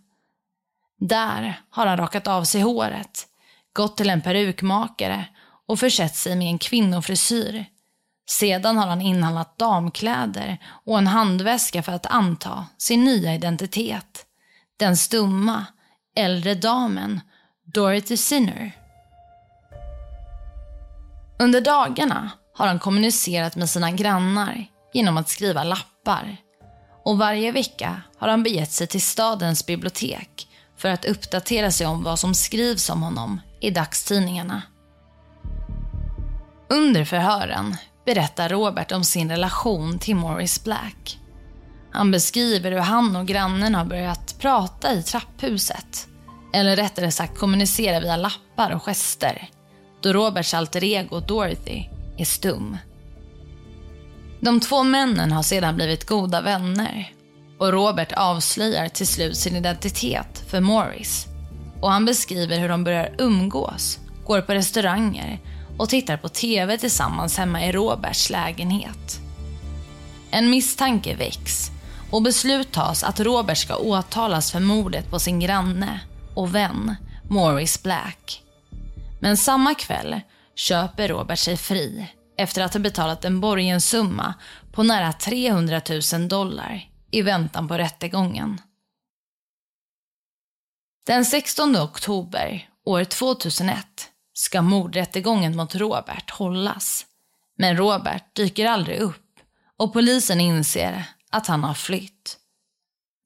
Där 0.99 1.61
har 1.71 1.87
han 1.87 1.97
rakat 1.97 2.27
av 2.27 2.45
sig 2.45 2.61
håret, 2.61 3.27
gått 3.73 3.97
till 3.97 4.11
en 4.11 4.21
perukmakare 4.21 5.25
och 5.67 5.79
försett 5.79 6.17
sig 6.17 6.37
med 6.37 6.47
en 6.47 6.59
kvinnofrisyr. 6.59 7.65
Sedan 8.31 8.77
har 8.77 8.87
han 8.87 9.01
inhandlat 9.01 9.59
damkläder 9.59 10.59
och 10.85 10.99
en 10.99 11.07
handväska 11.07 11.83
för 11.83 11.93
att 11.93 12.07
anta 12.07 12.67
sin 12.79 13.05
nya 13.05 13.35
identitet. 13.35 14.27
Den 14.77 14.97
stumma, 14.97 15.67
äldre 16.17 16.55
damen 16.55 17.21
Dorothy 17.65 18.17
Sinner. 18.17 18.73
Under 21.39 21.61
dagarna 21.61 22.31
har 22.55 22.67
han 22.67 22.79
kommunicerat 22.79 23.57
med 23.57 23.71
sina 23.71 23.91
grannar 23.91 24.67
genom 24.95 25.17
att 25.17 25.29
skriva 25.29 25.65
lappar. 25.65 26.37
Och 27.05 27.19
varje 27.19 27.53
vecka 27.53 28.03
har 28.19 28.29
han 28.29 28.43
begett 28.43 28.73
sig 28.73 28.87
till 28.87 29.03
stadens 29.03 29.67
bibliotek 29.67 30.49
för 30.77 30.89
att 30.89 31.05
uppdatera 31.05 31.71
sig 31.71 31.87
om 31.87 32.03
vad 32.03 32.19
som 32.19 32.35
skrivs 32.35 32.91
om 32.91 33.03
honom 33.03 33.41
i 33.61 33.71
dagstidningarna. 33.71 34.63
Under 36.69 37.05
förhören 37.05 37.77
berättar 38.07 38.49
Robert 38.49 38.93
om 38.93 39.05
sin 39.05 39.31
relation 39.31 39.99
till 39.99 40.17
Morris 40.17 40.65
Black. 40.65 41.19
Han 41.93 42.11
beskriver 42.11 42.73
hur 42.73 42.79
han 42.79 43.17
och 43.17 43.27
grannen 43.27 43.75
har 43.75 43.85
börjat 43.85 44.39
prata 44.39 44.93
i 44.93 45.03
trapphuset. 45.03 46.09
Eller 46.53 46.77
rättare 46.77 47.11
sagt 47.11 47.39
kommunicera 47.39 48.01
via 48.01 48.17
lappar 48.17 48.71
och 48.71 48.83
gester. 48.83 49.49
Då 50.03 50.13
Roberts 50.13 50.55
alter 50.55 50.85
ego 50.85 51.21
Dorothy 51.21 51.85
är 52.17 52.25
stum. 52.25 52.77
De 54.45 54.61
två 54.61 54.83
männen 54.83 55.33
har 55.33 55.43
sedan 55.43 55.77
blivit 55.77 56.07
goda 56.07 56.41
vänner 56.41 57.13
och 57.59 57.73
Robert 57.73 58.13
avslöjar 58.13 58.89
till 58.89 59.07
slut 59.07 59.37
sin 59.37 59.57
identitet 59.57 60.45
för 60.51 60.61
Morris. 60.61 61.27
Och 61.81 61.91
han 61.91 62.05
beskriver 62.05 62.59
hur 62.59 62.69
de 62.69 62.85
börjar 62.85 63.15
umgås, 63.19 63.99
går 64.27 64.41
på 64.41 64.55
restauranger 64.55 65.41
och 65.79 65.89
tittar 65.89 66.17
på 66.17 66.29
TV 66.29 66.79
tillsammans 66.79 67.39
hemma 67.39 67.65
i 67.65 67.73
Roberts 67.73 68.31
lägenhet. 68.31 69.21
En 70.31 70.51
misstanke 70.51 71.15
väcks 71.15 71.71
och 72.11 72.23
beslut 72.23 72.73
tas 72.73 73.05
att 73.05 73.21
Robert 73.21 73.59
ska 73.59 73.77
åtalas 73.77 74.53
för 74.53 74.61
mordet 74.61 75.11
på 75.11 75.19
sin 75.19 75.41
granne 75.41 76.01
och 76.35 76.55
vän 76.55 76.95
Morris 77.31 77.83
Black. 77.83 78.43
Men 79.21 79.37
samma 79.37 79.75
kväll 79.75 80.21
köper 80.55 81.09
Robert 81.09 81.39
sig 81.39 81.57
fri 81.57 82.09
efter 82.37 82.63
att 82.63 82.75
ha 82.75 82.81
betalat 82.81 83.25
en 83.25 83.41
borgensumma 83.41 84.35
på 84.73 84.83
nära 84.83 85.13
300 85.13 85.81
000 86.13 86.29
dollar 86.29 86.89
i 87.11 87.23
väntan 87.23 87.69
på 87.69 87.79
rättegången. 87.79 88.61
Den 91.07 91.25
16 91.25 91.77
oktober 91.77 92.69
år 92.85 93.05
2001 93.05 93.87
ska 94.33 94.63
mordrättegången 94.63 95.57
mot 95.57 95.75
Robert 95.75 96.31
hållas. 96.31 97.07
Men 97.59 97.77
Robert 97.77 98.35
dyker 98.35 98.67
aldrig 98.67 98.99
upp 98.99 99.41
och 99.77 99.93
polisen 99.93 100.41
inser 100.41 101.05
att 101.31 101.47
han 101.47 101.65
har 101.65 101.75
flytt. 101.75 102.39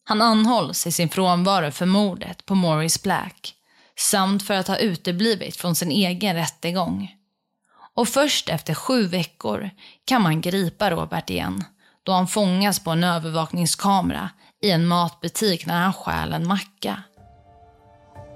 Han 0.05 0.23
anhålls 0.23 0.87
i 0.87 0.93
sin 0.93 1.09
frånvaro 1.09 1.71
för 1.71 1.87
mordet 1.87 2.47
på 2.47 2.55
Morris 2.55 3.03
Black 3.03 3.55
samt 3.97 4.43
för 4.43 4.55
att 4.55 4.69
ha 4.69 4.77
uteblivit 4.77 5.57
från 5.57 5.75
sin 5.75 5.91
egen 5.91 6.37
rättegång. 6.37 7.18
Och 7.99 8.09
först 8.09 8.49
efter 8.49 8.75
sju 8.75 9.07
veckor 9.07 9.71
kan 10.05 10.23
man 10.23 10.41
gripa 10.41 10.91
Robert 10.91 11.31
igen 11.31 11.65
då 12.03 12.13
han 12.13 12.27
fångas 12.27 12.85
på 12.85 12.91
en 12.91 13.05
övervakningskamera 13.05 14.31
i 14.63 14.71
en 14.71 14.87
matbutik 14.87 15.67
när 15.67 15.81
han 15.81 15.93
stjäl 15.93 16.33
en 16.33 16.47
macka. 16.47 17.03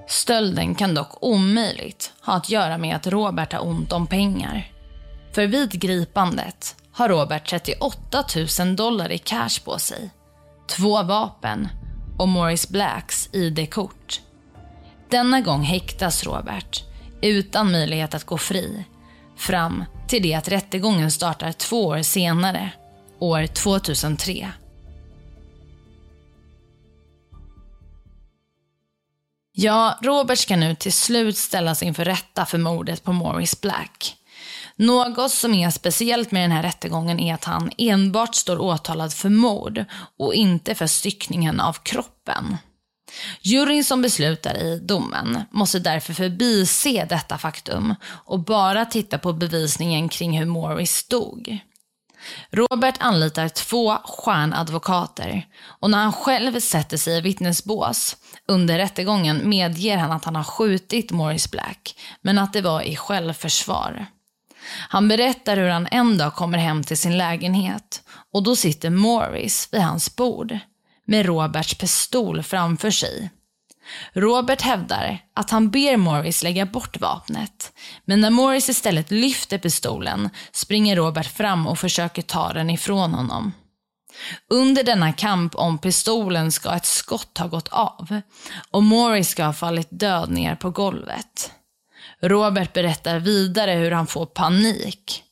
Stölden 0.09 0.75
kan 0.75 0.95
dock 0.95 1.23
omöjligt 1.23 2.13
ha 2.21 2.35
att 2.35 2.51
göra 2.51 2.79
med 2.79 2.97
att 2.97 3.07
Robert 3.07 3.53
har 3.53 3.67
ont 3.67 3.93
om 3.93 4.07
pengar. 4.07 4.73
För 5.35 5.47
vid 5.47 5.71
gripandet 5.71 6.77
har 6.93 7.09
Robert 7.09 7.51
38 7.51 8.25
000 8.61 8.77
dollar 8.77 9.13
i 9.13 9.19
cash 9.19 9.65
på 9.65 9.79
sig, 9.79 10.11
två 10.77 11.03
vapen 11.03 11.69
och 12.19 12.29
Morris 12.29 12.69
Blacks 12.69 13.29
ID-kort. 13.33 14.21
Denna 15.11 15.41
gång 15.41 15.63
häktas 15.63 16.25
Robert, 16.25 16.85
utan 17.21 17.73
möjlighet 17.73 18.15
att 18.15 18.25
gå 18.25 18.39
fri, 18.39 18.85
fram 19.43 19.85
till 20.09 20.23
det 20.23 20.35
att 20.35 20.49
rättegången 20.49 21.11
startar 21.11 21.53
två 21.53 21.87
år 21.87 22.03
senare, 22.03 22.71
år 23.19 23.47
2003. 23.47 24.53
Ja, 29.53 29.99
Robert 30.03 30.39
ska 30.39 30.57
nu 30.57 30.75
till 30.75 30.93
slut 30.93 31.37
ställas 31.37 31.83
inför 31.83 32.05
rätta 32.05 32.47
för 32.47 32.59
mordet 32.59 33.05
på 33.05 33.13
Morris 33.13 33.61
Black. 33.61 34.17
Något 34.77 35.31
som 35.31 35.55
är 35.55 35.71
speciellt 35.71 36.31
med 36.31 36.43
den 36.43 36.53
här 36.53 36.63
rättegången 36.63 37.21
är 37.21 37.35
att 37.35 37.45
han 37.45 37.71
enbart 37.79 38.35
står 38.35 38.61
åtalad 38.61 39.13
för 39.13 39.29
mord 39.29 39.85
och 40.19 40.35
inte 40.35 40.75
för 40.75 40.87
styckningen 40.87 41.61
av 41.61 41.73
kroppen. 41.73 42.57
Juryn 43.41 43.85
som 43.85 44.03
beslutar 44.03 44.57
i 44.57 44.79
domen 44.79 45.41
måste 45.51 45.79
därför 45.79 46.15
förbise 46.15 47.05
detta 47.05 47.39
faktum 47.39 47.95
och 48.05 48.45
bara 48.45 48.85
titta 48.85 49.19
på 49.19 49.33
bevisningen 49.33 50.09
kring 50.09 50.39
hur 50.39 50.47
Morris 50.47 51.09
dog. 51.09 51.59
Robert 52.51 52.95
anlitar 52.99 53.49
två 53.49 53.97
stjärnadvokater 54.05 55.47
och 55.81 55.91
när 55.91 55.99
han 55.99 56.13
själv 56.13 56.61
sätter 56.61 56.97
sig 56.97 57.19
i 57.19 57.21
vittnesbås 57.21 58.17
under 58.49 58.79
rättegången 58.79 59.49
medger 59.49 59.97
han 59.97 60.13
att 60.13 60.25
han 60.25 60.37
har 60.37 60.45
skjutit 60.45 61.11
Morris 61.11 61.51
Black, 61.51 61.97
men 62.21 62.39
att 62.39 62.53
det 62.53 62.61
var 62.61 62.83
i 62.83 62.97
självförsvar. 62.97 64.07
Han 64.89 65.09
berättar 65.09 65.57
hur 65.57 65.69
han 65.69 65.89
en 65.91 66.19
dag 66.19 66.35
kommer 66.35 66.59
hem 66.59 66.85
till 66.85 66.99
sin 66.99 67.19
lägenhet 67.19 68.03
och 68.33 68.43
då 68.43 68.57
sitter 68.57 68.91
Morris 68.91 69.69
vid 69.73 69.81
hans 69.81 70.17
bord 70.17 70.59
med 71.07 71.27
Roberts 71.27 71.75
pistol 71.75 72.43
framför 72.43 72.91
sig. 72.91 73.31
Robert 74.13 74.63
hävdar 74.63 75.19
att 75.35 75.51
han 75.51 75.71
ber 75.71 75.97
Morris 75.97 76.43
lägga 76.43 76.67
bort 76.67 77.01
vapnet. 77.01 77.73
Men 78.05 78.21
när 78.21 78.31
Morris 78.31 78.69
istället 78.69 79.11
lyfter 79.11 79.59
pistolen 79.59 80.31
springer 80.53 80.97
Robert 80.97 81.27
fram 81.27 81.67
och 81.67 81.79
försöker 81.79 82.23
ta 82.23 82.53
den 82.53 82.71
ifrån 82.71 83.15
honom. 83.15 83.53
Under 84.51 84.85
denna 84.85 85.13
kamp 85.13 85.55
om 85.55 85.79
pistolen 85.79 86.53
ska 86.53 86.75
ett 86.75 86.87
skott 86.87 87.39
ha 87.39 87.47
gått 87.47 87.69
av 87.69 88.21
och 88.71 88.83
Morris 88.83 89.29
ska 89.29 89.45
ha 89.45 89.53
fallit 89.53 89.89
död 89.91 90.31
ner 90.31 90.55
på 90.55 90.71
golvet. 90.71 91.53
Robert 92.21 92.73
berättar 92.73 93.19
vidare 93.19 93.73
hur 93.73 93.91
han 93.91 94.07
får 94.07 94.27
panik. 94.27 95.25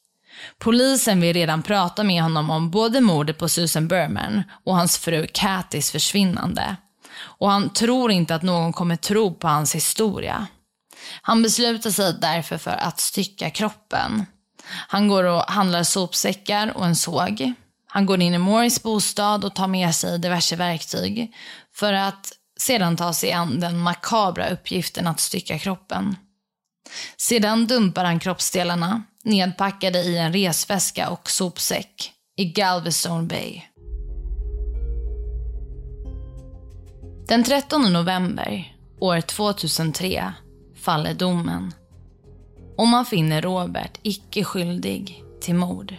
Polisen 0.61 1.20
vill 1.20 1.33
redan 1.33 1.62
prata 1.62 2.05
med 2.05 2.23
honom 2.23 2.51
om 2.51 2.70
både 2.70 3.01
mordet 3.01 3.38
på 3.38 3.49
Susan 3.49 3.88
Berman 3.88 4.42
och 4.64 4.77
hans 4.77 4.99
fru 4.99 5.27
Kattys 5.33 5.90
försvinnande. 5.90 6.77
Och 7.20 7.51
han 7.51 7.73
tror 7.73 8.11
inte 8.11 8.35
att 8.35 8.42
någon 8.42 8.73
kommer 8.73 8.96
tro 8.96 9.35
på 9.35 9.49
hans 9.49 9.75
historia. 9.75 10.46
Han 11.23 11.42
beslutar 11.42 11.90
sig 11.90 12.14
därför 12.20 12.59
för 12.59 12.70
att 12.70 13.01
stycka 13.01 13.51
kroppen. 13.51 14.27
Han 14.88 15.09
går 15.09 15.25
och 15.25 15.42
handlar 15.42 15.83
sopsäckar 15.83 16.77
och 16.77 16.87
en 16.87 16.96
såg. 16.96 17.53
Han 17.87 18.07
går 18.07 18.20
in 18.20 18.35
i 18.35 18.38
Morris 18.38 18.83
bostad 18.83 19.44
och 19.44 19.55
tar 19.55 19.66
med 19.66 19.94
sig 19.94 20.18
diverse 20.18 20.57
verktyg 20.57 21.35
för 21.75 21.92
att 21.92 22.33
sedan 22.59 22.96
ta 22.96 23.12
sig 23.12 23.33
an 23.33 23.61
den 23.61 23.79
makabra 23.79 24.49
uppgiften 24.49 25.07
att 25.07 25.20
stycka 25.20 25.59
kroppen. 25.59 26.16
Sedan 27.16 27.66
dumpar 27.66 28.05
han 28.05 28.20
kroppsdelarna, 28.20 29.03
nedpackade 29.24 29.98
i 29.98 30.18
en 30.18 30.33
resväska 30.33 31.11
och 31.11 31.31
sopsäck, 31.31 32.12
i 32.37 32.44
Galveston 32.44 33.29
Bay. 33.29 33.62
Den 37.29 37.44
13 37.44 37.92
november 37.92 38.76
år 39.00 39.20
2003 39.20 40.33
faller 40.76 41.14
domen 41.14 41.72
och 42.76 42.87
man 42.87 43.07
finner 43.07 43.42
Robert 43.42 43.98
icke 44.03 44.44
skyldig 44.44 45.24
till 45.40 45.55
mord. 45.55 45.94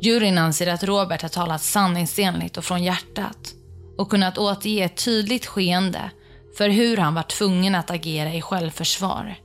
Juryn 0.00 0.38
anser 0.38 0.66
att 0.66 0.84
Robert 0.84 1.22
har 1.22 1.28
talat 1.28 1.62
sanningsenligt 1.62 2.56
och 2.56 2.64
från 2.64 2.84
hjärtat 2.84 3.54
och 3.98 4.10
kunnat 4.10 4.38
återge 4.38 4.84
ett 4.84 5.04
tydligt 5.04 5.46
skeende 5.46 6.10
för 6.56 6.68
hur 6.68 6.96
han 6.96 7.14
var 7.14 7.22
tvungen 7.22 7.74
att 7.74 7.90
agera 7.90 8.34
i 8.34 8.42
självförsvar. 8.42 9.36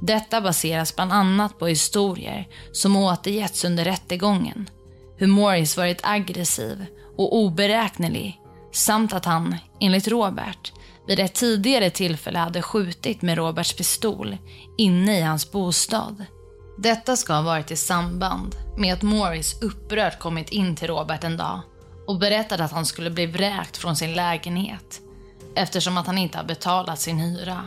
Detta 0.00 0.40
baseras 0.40 0.96
bland 0.96 1.12
annat 1.12 1.58
på 1.58 1.66
historier 1.66 2.48
som 2.72 2.96
återgetts 2.96 3.64
under 3.64 3.84
rättegången. 3.84 4.70
Hur 5.16 5.26
Morris 5.26 5.76
varit 5.76 6.00
aggressiv 6.02 6.86
och 7.16 7.36
oberäknelig 7.36 8.40
samt 8.72 9.12
att 9.12 9.24
han, 9.24 9.56
enligt 9.80 10.08
Robert, 10.08 10.72
vid 11.06 11.20
ett 11.20 11.34
tidigare 11.34 11.90
tillfälle 11.90 12.38
hade 12.38 12.62
skjutit 12.62 13.22
med 13.22 13.38
Roberts 13.38 13.72
pistol 13.72 14.36
inne 14.78 15.18
i 15.18 15.22
hans 15.22 15.52
bostad. 15.52 16.24
Detta 16.78 17.16
ska 17.16 17.32
ha 17.32 17.42
varit 17.42 17.70
i 17.70 17.76
samband 17.76 18.56
med 18.78 18.94
att 18.94 19.02
Morris 19.02 19.62
upprört 19.62 20.18
kommit 20.18 20.50
in 20.50 20.76
till 20.76 20.88
Robert 20.88 21.24
en 21.24 21.36
dag 21.36 21.60
och 22.06 22.18
berättade 22.18 22.64
att 22.64 22.72
han 22.72 22.86
skulle 22.86 23.10
bli 23.10 23.26
vräkt 23.26 23.76
från 23.76 23.96
sin 23.96 24.12
lägenhet 24.12 25.00
eftersom 25.54 25.98
att 25.98 26.06
han 26.06 26.18
inte 26.18 26.38
har 26.38 26.44
betalat 26.44 27.00
sin 27.00 27.18
hyra. 27.18 27.64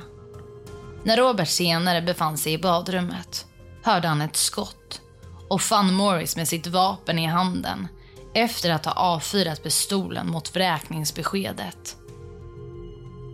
När 1.05 1.17
Robert 1.17 1.49
senare 1.49 2.01
befann 2.01 2.37
sig 2.37 2.53
i 2.53 2.57
badrummet 2.57 3.45
hörde 3.83 4.07
han 4.07 4.21
ett 4.21 4.35
skott 4.35 5.01
och 5.49 5.61
fann 5.61 5.93
Morris 5.93 6.35
med 6.35 6.47
sitt 6.47 6.67
vapen 6.67 7.19
i 7.19 7.25
handen 7.25 7.87
efter 8.33 8.69
att 8.69 8.85
ha 8.85 8.91
avfyrat 8.91 9.63
pistolen 9.63 10.29
mot 10.29 10.55
vräkningsbeskedet. 10.55 11.95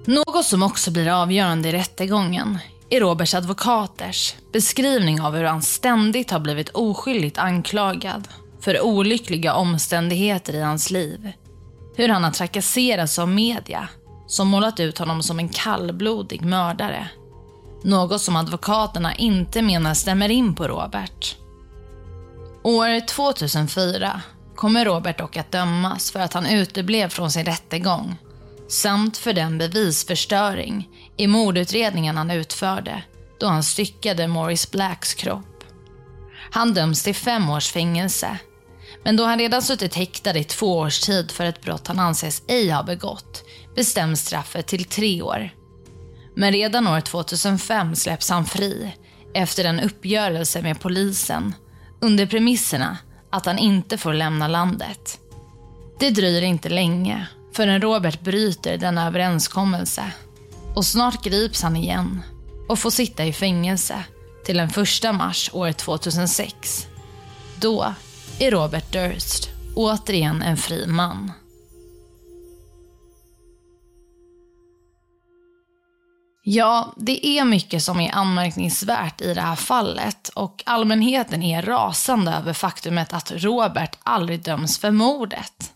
Något 0.06 0.46
som 0.46 0.64
också 0.64 0.92
blir 0.92 1.22
avgörande 1.22 1.70
i 1.70 1.72
rättegången 1.72 2.58
är 2.90 3.00
Roberts 3.00 3.34
advokaters 3.34 4.36
beskrivning 4.54 5.22
av 5.22 5.36
hur 5.36 5.44
han 5.44 5.62
ständigt 5.62 6.32
har 6.32 6.40
blivit 6.40 6.70
oskyldigt 6.70 7.38
anklagad 7.38 8.28
för 8.62 8.82
olyckliga 8.82 9.54
omständigheter 9.54 10.54
i 10.54 10.62
hans 10.62 10.92
liv. 10.92 11.32
Hur 11.96 12.10
han 12.10 12.24
har 12.24 12.32
trakasserats 12.32 13.20
av 13.20 13.28
media 13.28 13.90
som 14.28 14.48
målat 14.48 14.80
ut 14.80 14.98
honom 14.98 15.24
som 15.24 15.40
en 15.40 15.50
kallblodig 15.50 16.42
mördare. 16.42 17.10
Något 17.84 18.22
som 18.22 18.36
advokaterna 18.36 19.16
inte 19.16 19.62
menar 19.62 19.94
stämmer 19.94 20.30
in 20.30 20.56
på 20.56 20.68
Robert. 20.68 21.36
År 22.64 23.08
2004 23.08 24.22
kommer 24.56 24.86
Robert 24.86 25.18
dock 25.18 25.38
att 25.38 25.52
dömas 25.52 26.12
för 26.12 26.20
att 26.20 26.34
han 26.34 26.46
uteblev 26.46 27.10
från 27.10 27.32
sin 27.32 27.46
rättegång 27.46 28.18
samt 28.68 29.18
för 29.18 29.34
den 29.34 29.58
bevisförstöring 29.58 30.90
i 31.18 31.28
mordutredningen 31.28 32.18
han 32.18 32.32
utförde 32.32 33.04
då 33.40 33.48
han 33.48 33.64
styckade 33.64 34.28
Morris 34.28 34.72
Blacks 34.72 35.14
kropp. 35.14 35.64
Han 36.52 36.74
döms 36.74 37.04
till 37.04 37.16
fem 37.16 37.50
års 37.50 37.72
fängelse 37.72 38.38
men 39.04 39.16
då 39.16 39.26
han 39.26 39.40
redan 39.40 39.62
suttit 39.62 39.96
häktad 39.96 40.38
i 40.38 40.44
två 40.44 40.78
års 40.78 41.00
tid 41.00 41.32
för 41.32 41.46
ett 41.46 41.62
brott 41.62 41.88
han 41.88 42.00
anses 42.00 42.44
ej 42.48 42.70
ha 42.70 42.84
begått 42.84 43.44
bestäms 43.76 44.22
straffet 44.22 44.68
till 44.68 44.86
tre 44.86 45.22
år. 45.22 45.59
Men 46.40 46.52
redan 46.52 46.88
år 46.88 47.02
2005 47.02 47.96
släpps 47.96 48.30
han 48.30 48.46
fri 48.46 48.96
efter 49.34 49.66
en 49.66 49.80
uppgörelse 49.80 50.62
med 50.62 50.80
polisen 50.80 51.56
under 52.00 52.26
premisserna 52.26 52.98
att 53.30 53.46
han 53.46 53.58
inte 53.58 53.98
får 53.98 54.14
lämna 54.14 54.48
landet. 54.48 55.20
Det 56.00 56.10
dröjer 56.10 56.42
inte 56.42 56.70
länge 56.70 57.28
förrän 57.54 57.82
Robert 57.82 58.22
bryter 58.22 58.78
denna 58.78 59.08
överenskommelse 59.08 60.12
och 60.76 60.86
snart 60.86 61.24
grips 61.24 61.62
han 61.62 61.76
igen 61.76 62.22
och 62.70 62.80
får 62.80 62.90
sitta 62.90 63.26
i 63.26 63.34
fängelse 63.34 64.04
till 64.46 64.58
den 64.58 64.70
1 64.70 65.16
mars 65.16 65.50
år 65.54 65.72
2006. 65.72 66.88
Då 67.56 67.94
är 68.40 68.52
Robert 68.52 68.94
Durst 68.94 69.50
återigen 69.76 70.42
en 70.42 70.58
fri 70.58 70.88
man. 70.88 71.32
Ja, 76.52 76.94
det 76.98 77.28
är 77.28 77.46
mycket 77.46 77.84
som 77.84 78.00
är 78.00 78.16
anmärkningsvärt 78.16 79.22
i 79.22 79.34
det 79.34 79.42
här 79.42 79.56
fallet 79.56 80.30
och 80.30 80.64
allmänheten 80.66 81.44
är 81.44 81.62
rasande 81.62 82.32
över 82.32 82.54
faktumet 82.54 83.14
att 83.14 83.32
Robert 83.32 83.98
aldrig 84.04 84.44
döms 84.44 84.80
för 84.80 84.92
mordet. 84.92 85.74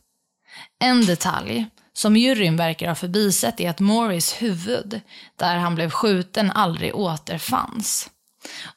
En 0.84 1.06
detalj 1.06 1.66
som 1.94 2.18
juryn 2.18 2.58
verkar 2.58 2.88
ha 2.88 2.96
förbisett 2.96 3.60
är 3.60 3.70
att 3.70 3.80
Morris 3.80 4.42
huvud, 4.42 5.02
där 5.36 5.56
han 5.56 5.76
blev 5.76 5.90
skjuten, 5.90 6.52
aldrig 6.52 6.96
återfanns. 6.96 8.10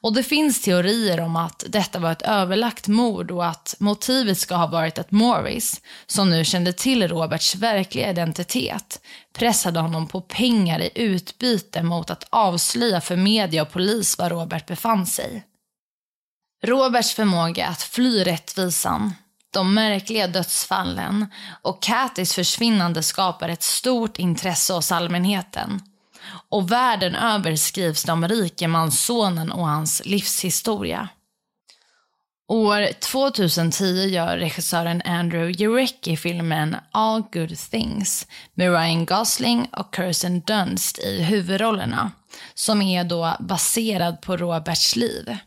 Och 0.01 0.13
det 0.13 0.23
finns 0.23 0.61
teorier 0.61 1.19
om 1.19 1.35
att 1.35 1.63
detta 1.67 1.99
var 1.99 2.11
ett 2.11 2.21
överlagt 2.21 2.87
mord 2.87 3.31
och 3.31 3.45
att 3.45 3.75
motivet 3.79 4.37
ska 4.37 4.55
ha 4.55 4.67
varit 4.67 4.99
att 4.99 5.11
Morris, 5.11 5.81
som 6.07 6.29
nu 6.29 6.45
kände 6.45 6.73
till 6.73 7.07
Roberts 7.07 7.55
verkliga 7.55 8.09
identitet, 8.09 9.01
pressade 9.33 9.79
honom 9.79 10.07
på 10.07 10.21
pengar 10.21 10.79
i 10.79 10.89
utbyte 10.95 11.83
mot 11.83 12.09
att 12.09 12.27
avslöja 12.29 13.01
för 13.01 13.15
media 13.15 13.61
och 13.61 13.71
polis 13.71 14.17
var 14.17 14.29
Robert 14.29 14.65
befann 14.65 15.05
sig. 15.05 15.43
Roberts 16.63 17.13
förmåga 17.13 17.67
att 17.67 17.81
fly 17.81 18.23
rättvisan, 18.23 19.13
de 19.53 19.73
märkliga 19.73 20.27
dödsfallen 20.27 21.25
och 21.61 21.81
Katis 21.81 22.33
försvinnande 22.33 23.03
skapar 23.03 23.49
ett 23.49 23.63
stort 23.63 24.19
intresse 24.19 24.73
hos 24.73 24.91
allmänheten 24.91 25.81
och 26.49 26.71
världen 26.71 27.15
över 27.15 27.55
skrivs 27.55 28.03
det 28.03 28.11
om 28.11 28.27
rikemanssonen 28.27 29.51
och 29.51 29.67
hans 29.67 30.01
livshistoria. 30.05 31.09
År 32.49 32.93
2010 32.93 33.83
gör 33.85 34.37
regissören 34.37 35.01
Andrew 35.05 35.63
Jurecki 35.63 36.17
filmen 36.17 36.75
All 36.91 37.23
Good 37.31 37.57
Things 37.57 38.27
med 38.53 38.71
Ryan 38.71 39.05
Gosling 39.05 39.69
och 39.71 39.95
Kirsten 39.95 40.41
Dunst 40.41 40.99
i 40.99 41.23
huvudrollerna, 41.23 42.11
som 42.53 42.81
är 42.81 43.03
då 43.03 43.35
baserad 43.39 44.21
på 44.21 44.37
Roberts 44.37 44.95
liv. 44.95 45.37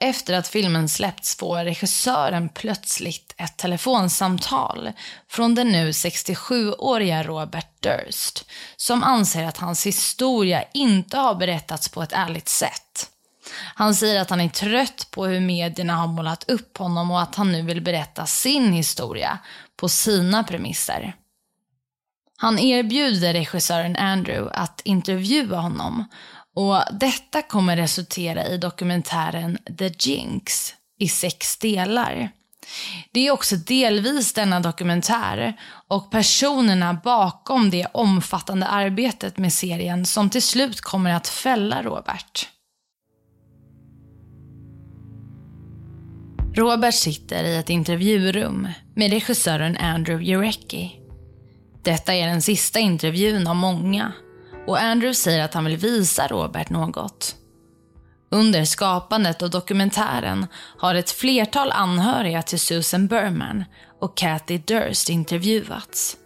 Efter 0.00 0.34
att 0.34 0.48
filmen 0.48 0.88
släppts 0.88 1.36
får 1.36 1.64
regissören 1.64 2.48
plötsligt 2.48 3.34
ett 3.36 3.56
telefonsamtal 3.56 4.92
från 5.28 5.54
den 5.54 5.68
nu 5.68 5.90
67-åriga 5.90 7.22
Robert 7.22 7.82
Durst 7.82 8.44
som 8.76 9.02
anser 9.02 9.44
att 9.44 9.58
hans 9.58 9.86
historia 9.86 10.64
inte 10.74 11.16
har 11.16 11.34
berättats 11.34 11.88
på 11.88 12.02
ett 12.02 12.12
ärligt 12.12 12.48
sätt. 12.48 13.10
Han 13.74 13.94
säger 13.94 14.20
att 14.20 14.30
han 14.30 14.40
är 14.40 14.48
trött 14.48 15.08
på 15.10 15.26
hur 15.26 15.40
medierna 15.40 15.96
har 15.96 16.06
målat 16.06 16.50
upp 16.50 16.78
honom 16.78 17.10
och 17.10 17.20
att 17.20 17.34
han 17.34 17.52
nu 17.52 17.62
vill 17.62 17.82
berätta 17.82 18.26
sin 18.26 18.72
historia 18.72 19.38
på 19.76 19.88
sina 19.88 20.44
premisser. 20.44 21.14
Han 22.36 22.58
erbjuder 22.58 23.32
regissören 23.32 23.96
Andrew 23.96 24.50
att 24.54 24.80
intervjua 24.84 25.56
honom 25.56 26.04
och 26.58 26.82
detta 26.92 27.42
kommer 27.42 27.76
resultera 27.76 28.46
i 28.46 28.58
dokumentären 28.58 29.58
The 29.78 29.90
Jinx 29.98 30.74
i 30.98 31.08
sex 31.08 31.56
delar. 31.56 32.30
Det 33.12 33.26
är 33.26 33.30
också 33.30 33.56
delvis 33.56 34.32
denna 34.32 34.60
dokumentär 34.60 35.60
och 35.88 36.10
personerna 36.10 36.94
bakom 37.04 37.70
det 37.70 37.86
omfattande 37.92 38.66
arbetet 38.66 39.38
med 39.38 39.52
serien 39.52 40.06
som 40.06 40.30
till 40.30 40.42
slut 40.42 40.80
kommer 40.80 41.10
att 41.10 41.28
fälla 41.28 41.82
Robert. 41.82 42.48
Robert 46.54 46.94
sitter 46.94 47.44
i 47.44 47.56
ett 47.56 47.70
intervjurum 47.70 48.68
med 48.94 49.10
regissören 49.10 49.76
Andrew 49.76 50.24
Jurecki. 50.24 51.00
Detta 51.82 52.14
är 52.14 52.26
den 52.26 52.42
sista 52.42 52.78
intervjun 52.78 53.46
av 53.46 53.56
många 53.56 54.12
och 54.68 54.80
Andrew 54.80 55.14
säger 55.14 55.44
att 55.44 55.54
han 55.54 55.64
vill 55.64 55.76
visa 55.76 56.26
Robert 56.26 56.70
något. 56.70 57.36
Under 58.30 58.64
skapandet 58.64 59.42
av 59.42 59.50
dokumentären 59.50 60.46
har 60.78 60.94
ett 60.94 61.10
flertal 61.10 61.72
anhöriga 61.72 62.42
till 62.42 62.60
Susan 62.60 63.06
Berman 63.06 63.64
och 64.00 64.16
Kathy 64.16 64.58
Durst 64.58 65.08
intervjuats. 65.08 66.16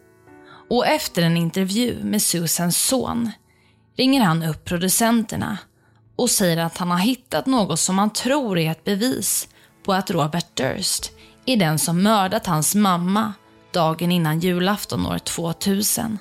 Och 0.70 0.86
efter 0.86 1.22
en 1.22 1.36
intervju 1.36 2.04
med 2.04 2.22
Susans 2.22 2.86
son 2.86 3.30
ringer 3.96 4.20
han 4.20 4.42
upp 4.42 4.64
producenterna 4.64 5.58
och 6.16 6.30
säger 6.30 6.56
att 6.56 6.78
han 6.78 6.90
har 6.90 6.98
hittat 6.98 7.46
något 7.46 7.80
som 7.80 7.98
han 7.98 8.10
tror 8.10 8.58
är 8.58 8.70
ett 8.70 8.84
bevis 8.84 9.48
på 9.84 9.92
att 9.92 10.10
Robert 10.10 10.56
Durst 10.56 11.12
är 11.46 11.56
den 11.56 11.78
som 11.78 12.02
mördat 12.02 12.46
hans 12.46 12.74
mamma 12.74 13.32
dagen 13.72 14.12
innan 14.12 14.40
julafton 14.40 15.06
år 15.06 15.18
2000. 15.18 16.18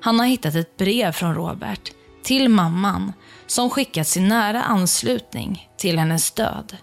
Han 0.00 0.18
har 0.18 0.26
hittat 0.26 0.54
ett 0.54 0.76
brev 0.76 1.12
från 1.12 1.34
Robert 1.34 1.92
till 2.22 2.48
mamman 2.48 3.12
som 3.46 3.70
skickats 3.70 4.16
i 4.16 4.20
nära 4.20 4.62
anslutning 4.62 5.68
till 5.78 5.98
hennes 5.98 6.30
död. 6.30 6.76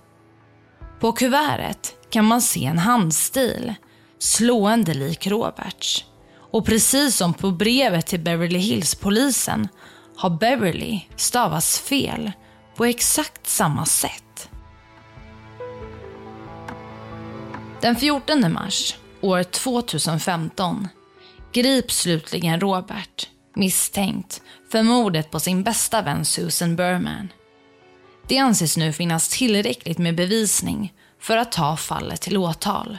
På 1.00 1.12
kuvertet 1.12 1.96
kan 2.10 2.26
man 2.26 2.42
se 2.42 2.66
en 2.66 2.80
handstil, 2.80 3.74
slående 4.20 4.94
lik 4.94 5.28
Roberts. 5.28 6.06
Och 6.52 6.66
precis 6.66 7.16
som 7.16 7.34
på 7.34 7.52
brevet 7.52 8.08
till 8.08 8.20
Beverly 8.20 8.60
Hills-polisen 8.60 9.68
har 10.18 10.30
Beverly 10.30 11.02
stavats 11.16 11.80
fel 11.80 12.32
på 12.76 12.86
exakt 12.86 13.48
samma 13.48 13.86
sätt. 13.86 14.50
Den 17.82 17.96
14 17.96 18.54
mars 18.54 18.96
år 19.22 19.44
2015 19.44 20.88
grips 21.54 21.98
slutligen 21.98 22.60
Robert 22.60 23.30
misstänkt 23.56 24.42
för 24.72 24.84
mordet 24.84 25.32
på 25.32 25.40
sin 25.40 25.64
bästa 25.64 26.02
vän 26.02 26.26
Susan 26.26 26.76
Berman. 26.76 27.30
Det 28.28 28.38
anses 28.38 28.78
nu 28.78 28.94
finnas 28.94 29.30
tillräckligt 29.30 29.98
med 29.98 30.16
bevisning 30.16 30.94
för 31.20 31.38
att 31.38 31.52
ta 31.52 31.78
fallet 31.78 32.22
till 32.22 32.38
åtal. 32.38 32.98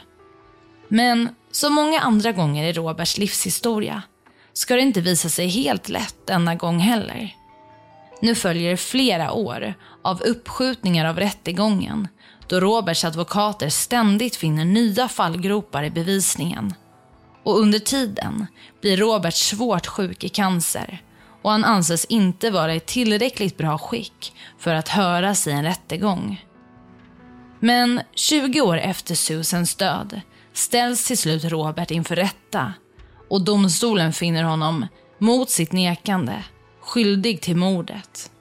Men 0.87 1.29
som 1.51 1.73
många 1.73 1.99
andra 1.99 2.31
gånger 2.31 2.63
i 2.63 2.73
Roberts 2.73 3.17
livshistoria 3.17 4.01
ska 4.53 4.75
det 4.75 4.81
inte 4.81 5.01
visa 5.01 5.29
sig 5.29 5.47
helt 5.47 5.89
lätt 5.89 6.27
denna 6.27 6.55
gång 6.55 6.79
heller. 6.79 7.35
Nu 8.21 8.35
följer 8.35 8.75
flera 8.75 9.31
år 9.31 9.73
av 10.01 10.21
uppskjutningar 10.21 11.05
av 11.05 11.19
rättegången 11.19 12.07
då 12.47 12.59
Roberts 12.59 13.05
advokater 13.05 13.69
ständigt 13.69 14.35
finner 14.35 14.65
nya 14.65 15.07
fallgropar 15.07 15.83
i 15.83 15.89
bevisningen 15.89 16.73
och 17.45 17.59
under 17.59 17.79
tiden 17.79 18.47
blir 18.81 18.97
Robert 18.97 19.33
svårt 19.33 19.87
sjuk 19.87 20.23
i 20.23 20.29
cancer 20.29 21.01
och 21.41 21.51
han 21.51 21.63
anses 21.63 22.05
inte 22.05 22.51
vara 22.51 22.75
i 22.75 22.79
tillräckligt 22.79 23.57
bra 23.57 23.77
skick 23.77 24.33
för 24.59 24.75
att 24.75 24.89
höras 24.89 25.47
i 25.47 25.51
en 25.51 25.63
rättegång. 25.63 26.45
Men 27.59 28.01
20 28.15 28.61
år 28.61 28.77
efter 28.77 29.15
Susans 29.15 29.75
död 29.75 30.21
ställs 30.53 31.07
till 31.07 31.17
slut 31.17 31.43
Robert 31.43 31.91
inför 31.91 32.15
rätta 32.15 32.73
och 33.29 33.41
domstolen 33.43 34.13
finner 34.13 34.43
honom, 34.43 34.87
mot 35.19 35.49
sitt 35.49 35.71
nekande, 35.71 36.43
skyldig 36.81 37.41
till 37.41 37.55
mordet. 37.55 38.31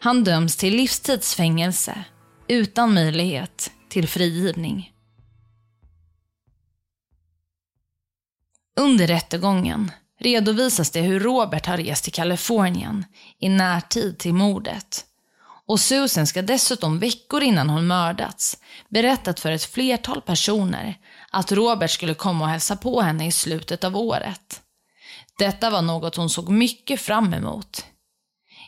Han 0.00 0.24
döms 0.24 0.56
till 0.56 0.76
livstidsfängelse 0.76 2.04
utan 2.48 2.94
möjlighet 2.94 3.70
till 3.88 4.08
frigivning. 4.08 4.93
Under 8.76 9.06
rättegången 9.06 9.92
redovisas 10.20 10.90
det 10.90 11.00
hur 11.00 11.20
Robert 11.20 11.66
har 11.66 11.76
rest 11.76 12.04
till 12.04 12.12
Kalifornien 12.12 13.04
i 13.38 13.48
närtid 13.48 14.18
till 14.18 14.34
mordet 14.34 15.04
Och 15.66 15.80
Susan 15.80 16.26
ska 16.26 16.42
dessutom 16.42 16.98
veckor 16.98 17.42
innan 17.42 17.70
hon 17.70 17.86
mördats 17.86 18.58
berättat 18.88 19.40
för 19.40 19.50
ett 19.50 19.64
flertal 19.64 20.20
personer 20.20 20.98
att 21.30 21.52
Robert 21.52 21.90
skulle 21.90 22.14
komma 22.14 22.44
och 22.44 22.50
hälsa 22.50 22.76
på 22.76 23.00
henne 23.00 23.26
i 23.26 23.32
slutet 23.32 23.84
av 23.84 23.96
året. 23.96 24.60
Detta 25.38 25.70
var 25.70 25.82
något 25.82 26.16
hon 26.16 26.30
såg 26.30 26.48
mycket 26.48 27.00
fram 27.00 27.34
emot. 27.34 27.84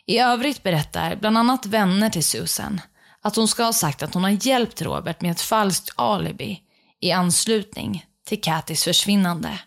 I 0.06 0.18
övrigt 0.18 0.62
berättar 0.62 1.16
bland 1.16 1.38
annat 1.38 1.66
vänner 1.66 2.10
till 2.10 2.24
Susan 2.24 2.80
att 3.22 3.36
hon 3.36 3.48
ska 3.48 3.64
ha 3.64 3.72
sagt 3.72 4.02
att 4.02 4.14
hon 4.14 4.24
har 4.24 4.46
hjälpt 4.46 4.82
Robert 4.82 5.20
med 5.20 5.30
ett 5.30 5.40
falskt 5.40 5.92
alibi 5.96 6.60
i 7.00 7.12
anslutning 7.12 8.04
till 8.26 8.40
Kattys 8.40 8.84
försvinnande. 8.84 9.58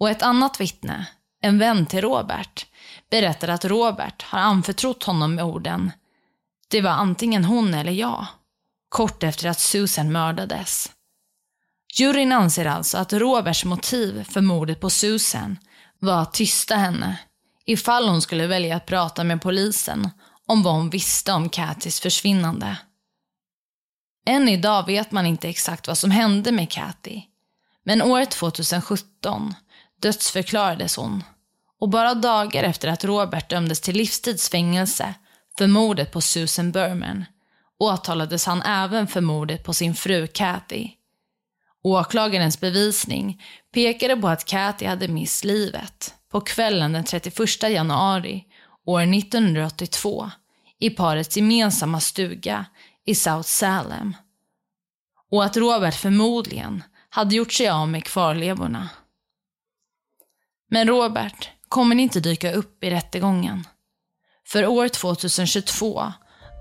Och 0.00 0.10
ett 0.10 0.22
annat 0.22 0.60
vittne, 0.60 1.06
en 1.42 1.58
vän 1.58 1.86
till 1.86 2.00
Robert, 2.00 2.66
berättar 3.10 3.48
att 3.48 3.64
Robert 3.64 4.22
har 4.22 4.38
anförtrott 4.38 5.02
honom 5.02 5.34
med 5.34 5.44
orden 5.44 5.92
“Det 6.68 6.80
var 6.80 6.90
antingen 6.90 7.44
hon 7.44 7.74
eller 7.74 7.92
jag” 7.92 8.26
kort 8.88 9.22
efter 9.22 9.48
att 9.48 9.60
Susan 9.60 10.12
mördades. 10.12 10.90
Juryn 11.98 12.32
anser 12.32 12.64
alltså 12.64 12.98
att 12.98 13.12
Roberts 13.12 13.64
motiv 13.64 14.24
för 14.24 14.40
mordet 14.40 14.80
på 14.80 14.90
Susan 14.90 15.58
var 15.98 16.22
att 16.22 16.32
tysta 16.32 16.76
henne 16.76 17.18
ifall 17.64 18.08
hon 18.08 18.22
skulle 18.22 18.46
välja 18.46 18.76
att 18.76 18.86
prata 18.86 19.24
med 19.24 19.42
polisen 19.42 20.10
om 20.46 20.62
vad 20.62 20.74
hon 20.74 20.90
visste 20.90 21.32
om 21.32 21.48
Kattys 21.48 22.00
försvinnande. 22.00 22.76
Än 24.26 24.48
idag 24.48 24.86
vet 24.86 25.12
man 25.12 25.26
inte 25.26 25.48
exakt 25.48 25.88
vad 25.88 25.98
som 25.98 26.10
hände 26.10 26.52
med 26.52 26.70
Katy. 26.70 27.22
Men 27.84 28.02
år 28.02 28.24
2017 28.24 29.54
dödsförklarades 30.00 30.96
hon. 30.96 31.24
Och 31.80 31.88
bara 31.88 32.14
dagar 32.14 32.62
efter 32.62 32.88
att 32.88 33.04
Robert 33.04 33.50
dömdes 33.50 33.80
till 33.80 33.96
livstidsfängelse 33.96 35.14
för 35.58 35.66
mordet 35.66 36.12
på 36.12 36.20
Susan 36.20 36.72
Berman 36.72 37.24
åtalades 37.78 38.46
han 38.46 38.62
även 38.62 39.06
för 39.06 39.20
mordet 39.20 39.64
på 39.64 39.74
sin 39.74 39.94
fru 39.94 40.26
Kathy. 40.26 40.90
Åklagarens 41.82 42.60
bevisning 42.60 43.42
pekade 43.74 44.16
på 44.16 44.28
att 44.28 44.44
Kathy 44.44 44.86
hade 44.86 45.08
mist 45.08 45.44
livet 45.44 46.14
på 46.30 46.40
kvällen 46.40 46.92
den 46.92 47.04
31 47.04 47.62
januari 47.62 48.44
år 48.86 49.02
1982 49.02 50.30
i 50.78 50.90
parets 50.90 51.36
gemensamma 51.36 52.00
stuga 52.00 52.66
i 53.06 53.14
South 53.14 53.48
Salem. 53.48 54.16
Och 55.30 55.44
att 55.44 55.56
Robert 55.56 55.94
förmodligen 55.94 56.82
hade 57.10 57.34
gjort 57.34 57.52
sig 57.52 57.68
av 57.68 57.88
med 57.88 58.04
kvarlevorna. 58.04 58.88
Men 60.72 60.86
Robert 60.88 61.48
kommer 61.68 61.96
inte 61.96 62.20
dyka 62.20 62.52
upp 62.52 62.84
i 62.84 62.90
rättegången. 62.90 63.66
För 64.46 64.66
år 64.66 64.88
2022 64.88 66.12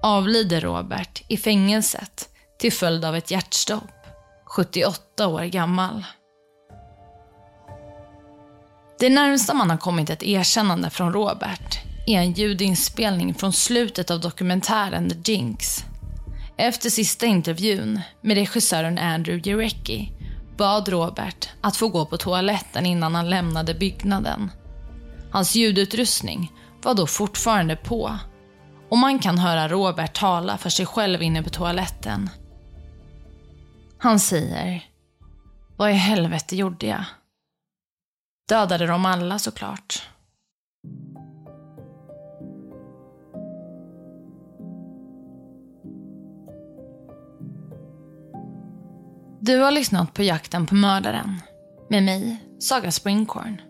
avlider 0.03 0.61
Robert 0.61 1.21
i 1.27 1.37
fängelset 1.37 2.29
till 2.59 2.73
följd 2.73 3.05
av 3.05 3.15
ett 3.15 3.31
hjärtstopp, 3.31 4.07
78 4.45 5.27
år 5.27 5.43
gammal. 5.43 6.05
Det 8.99 9.09
närmsta 9.09 9.53
man 9.53 9.69
har 9.69 9.77
kommit 9.77 10.09
ett 10.09 10.23
erkännande 10.23 10.89
från 10.89 11.13
Robert 11.13 11.79
är 12.07 12.19
en 12.19 12.33
ljudinspelning 12.33 13.33
från 13.33 13.53
slutet 13.53 14.11
av 14.11 14.19
dokumentären 14.19 15.09
The 15.09 15.31
Jinx. 15.31 15.83
Efter 16.57 16.89
sista 16.89 17.25
intervjun 17.25 18.01
med 18.21 18.37
regissören 18.37 18.97
Andrew 18.97 19.49
Jarecki 19.49 20.11
bad 20.59 20.89
Robert 20.89 21.49
att 21.61 21.77
få 21.77 21.87
gå 21.87 22.05
på 22.05 22.17
toaletten 22.17 22.85
innan 22.85 23.15
han 23.15 23.29
lämnade 23.29 23.73
byggnaden. 23.73 24.51
Hans 25.31 25.55
ljudutrustning 25.55 26.51
var 26.81 26.93
då 26.93 27.07
fortfarande 27.07 27.75
på 27.75 28.17
och 28.89 28.97
man 28.97 29.19
kan 29.19 29.37
höra 29.37 29.67
Robert 29.67 30.13
tala 30.13 30.57
för 30.57 30.69
sig 30.69 30.85
själv 30.85 31.21
inne 31.21 31.43
på 31.43 31.49
toaletten. 31.49 32.29
Han 33.97 34.19
säger, 34.19 34.83
vad 35.77 35.91
i 35.91 35.93
helvete 35.93 36.55
gjorde 36.55 36.85
jag? 36.85 37.03
Dödade 38.49 38.87
de 38.87 39.05
alla 39.05 39.39
såklart. 39.39 40.09
Du 49.41 49.57
har 49.57 49.71
lyssnat 49.71 50.13
på 50.13 50.23
Jakten 50.23 50.65
på 50.65 50.75
mördaren 50.75 51.41
med 51.89 52.03
mig, 52.03 52.43
Saga 52.59 52.91
Springkorn. 52.91 53.61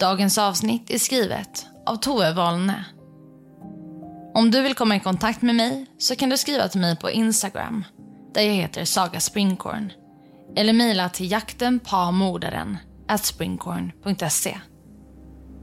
Dagens 0.00 0.38
avsnitt 0.38 0.90
är 0.90 0.98
skrivet 0.98 1.66
av 1.86 1.96
Tove 1.96 2.32
Wahlne. 2.32 2.84
Om 4.34 4.50
du 4.50 4.62
vill 4.62 4.74
komma 4.74 4.96
i 4.96 5.00
kontakt 5.00 5.42
med 5.42 5.54
mig 5.54 5.86
så 5.98 6.16
kan 6.16 6.28
du 6.28 6.36
skriva 6.36 6.68
till 6.68 6.80
mig 6.80 6.96
på 6.96 7.10
Instagram 7.10 7.84
där 8.34 8.42
jag 8.42 8.54
heter 8.54 8.84
Saga 8.84 9.20
Springkorn 9.20 9.92
eller 10.56 10.72
mejla 10.72 11.08
till 11.08 11.30
jaktenpamordaren 11.30 12.78
springkorn.se. 13.20 14.58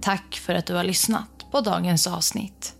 Tack 0.01 0.35
för 0.35 0.55
att 0.55 0.65
du 0.65 0.75
har 0.75 0.83
lyssnat 0.83 1.51
på 1.51 1.61
dagens 1.61 2.07
avsnitt. 2.07 2.75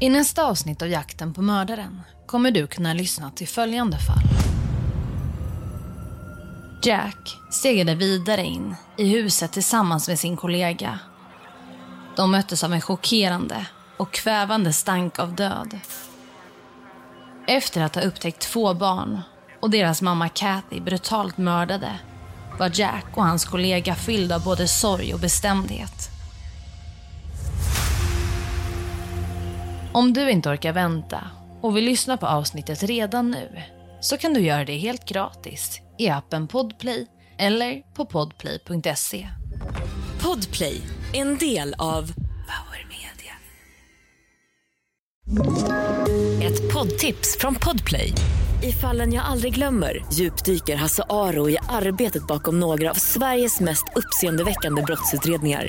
I 0.00 0.08
nästa 0.08 0.44
avsnitt 0.44 0.82
av 0.82 0.88
Jakten 0.88 1.34
på 1.34 1.42
mördaren 1.42 2.02
kommer 2.26 2.50
du 2.50 2.66
kunna 2.66 2.94
lyssna 2.94 3.30
till 3.30 3.48
följande 3.48 3.98
fall. 3.98 4.22
Jack 6.82 7.36
segade 7.50 7.94
vidare 7.94 8.44
in 8.44 8.74
i 8.96 9.08
huset 9.08 9.52
tillsammans 9.52 10.08
med 10.08 10.18
sin 10.18 10.36
kollega. 10.36 10.98
De 12.16 12.30
möttes 12.30 12.64
av 12.64 12.72
en 12.72 12.80
chockerande 12.80 13.66
och 13.96 14.12
kvävande 14.12 14.72
stank 14.72 15.18
av 15.18 15.34
död. 15.34 15.78
Efter 17.46 17.82
att 17.82 17.94
ha 17.94 18.02
upptäckt 18.02 18.40
två 18.40 18.74
barn 18.74 19.20
och 19.60 19.70
deras 19.70 20.02
mamma 20.02 20.28
Kathy 20.28 20.80
brutalt 20.80 21.38
mördade 21.38 21.98
var 22.58 22.70
Jack 22.74 23.06
och 23.14 23.24
hans 23.24 23.44
kollega 23.44 23.94
fyllda 23.94 24.34
av 24.34 24.44
både 24.44 24.68
sorg 24.68 25.14
och 25.14 25.20
bestämdhet. 25.20 26.15
Om 29.96 30.12
du 30.12 30.30
inte 30.30 30.48
orkar 30.48 30.72
vänta 30.72 31.30
och 31.60 31.76
vill 31.76 31.84
lyssna 31.84 32.16
på 32.16 32.26
avsnittet 32.26 32.82
redan 32.82 33.30
nu 33.30 33.62
så 34.00 34.16
kan 34.16 34.34
du 34.34 34.40
göra 34.40 34.64
det 34.64 34.76
helt 34.76 35.08
gratis 35.08 35.80
i 35.98 36.08
appen 36.08 36.48
Podplay 36.48 37.06
eller 37.38 37.82
på 37.94 38.06
podplay.se. 38.06 39.28
Podplay, 40.22 40.80
en 41.12 41.38
del 41.38 41.74
av 41.78 42.12
Power 42.46 42.86
Media. 42.88 43.34
ett 46.48 46.72
poddtips 46.72 47.38
från 47.40 47.54
Podplay. 47.54 48.12
I 48.62 48.72
fallen 48.72 49.12
jag 49.12 49.24
aldrig 49.24 49.54
glömmer 49.54 50.04
djupdyker 50.12 50.76
Hasse 50.76 51.02
Aro 51.08 51.50
i 51.50 51.58
arbetet 51.68 52.26
bakom 52.26 52.60
några 52.60 52.90
av 52.90 52.94
Sveriges 52.94 53.60
mest 53.60 53.84
uppseendeväckande 53.94 54.82
brottsutredningar. 54.82 55.68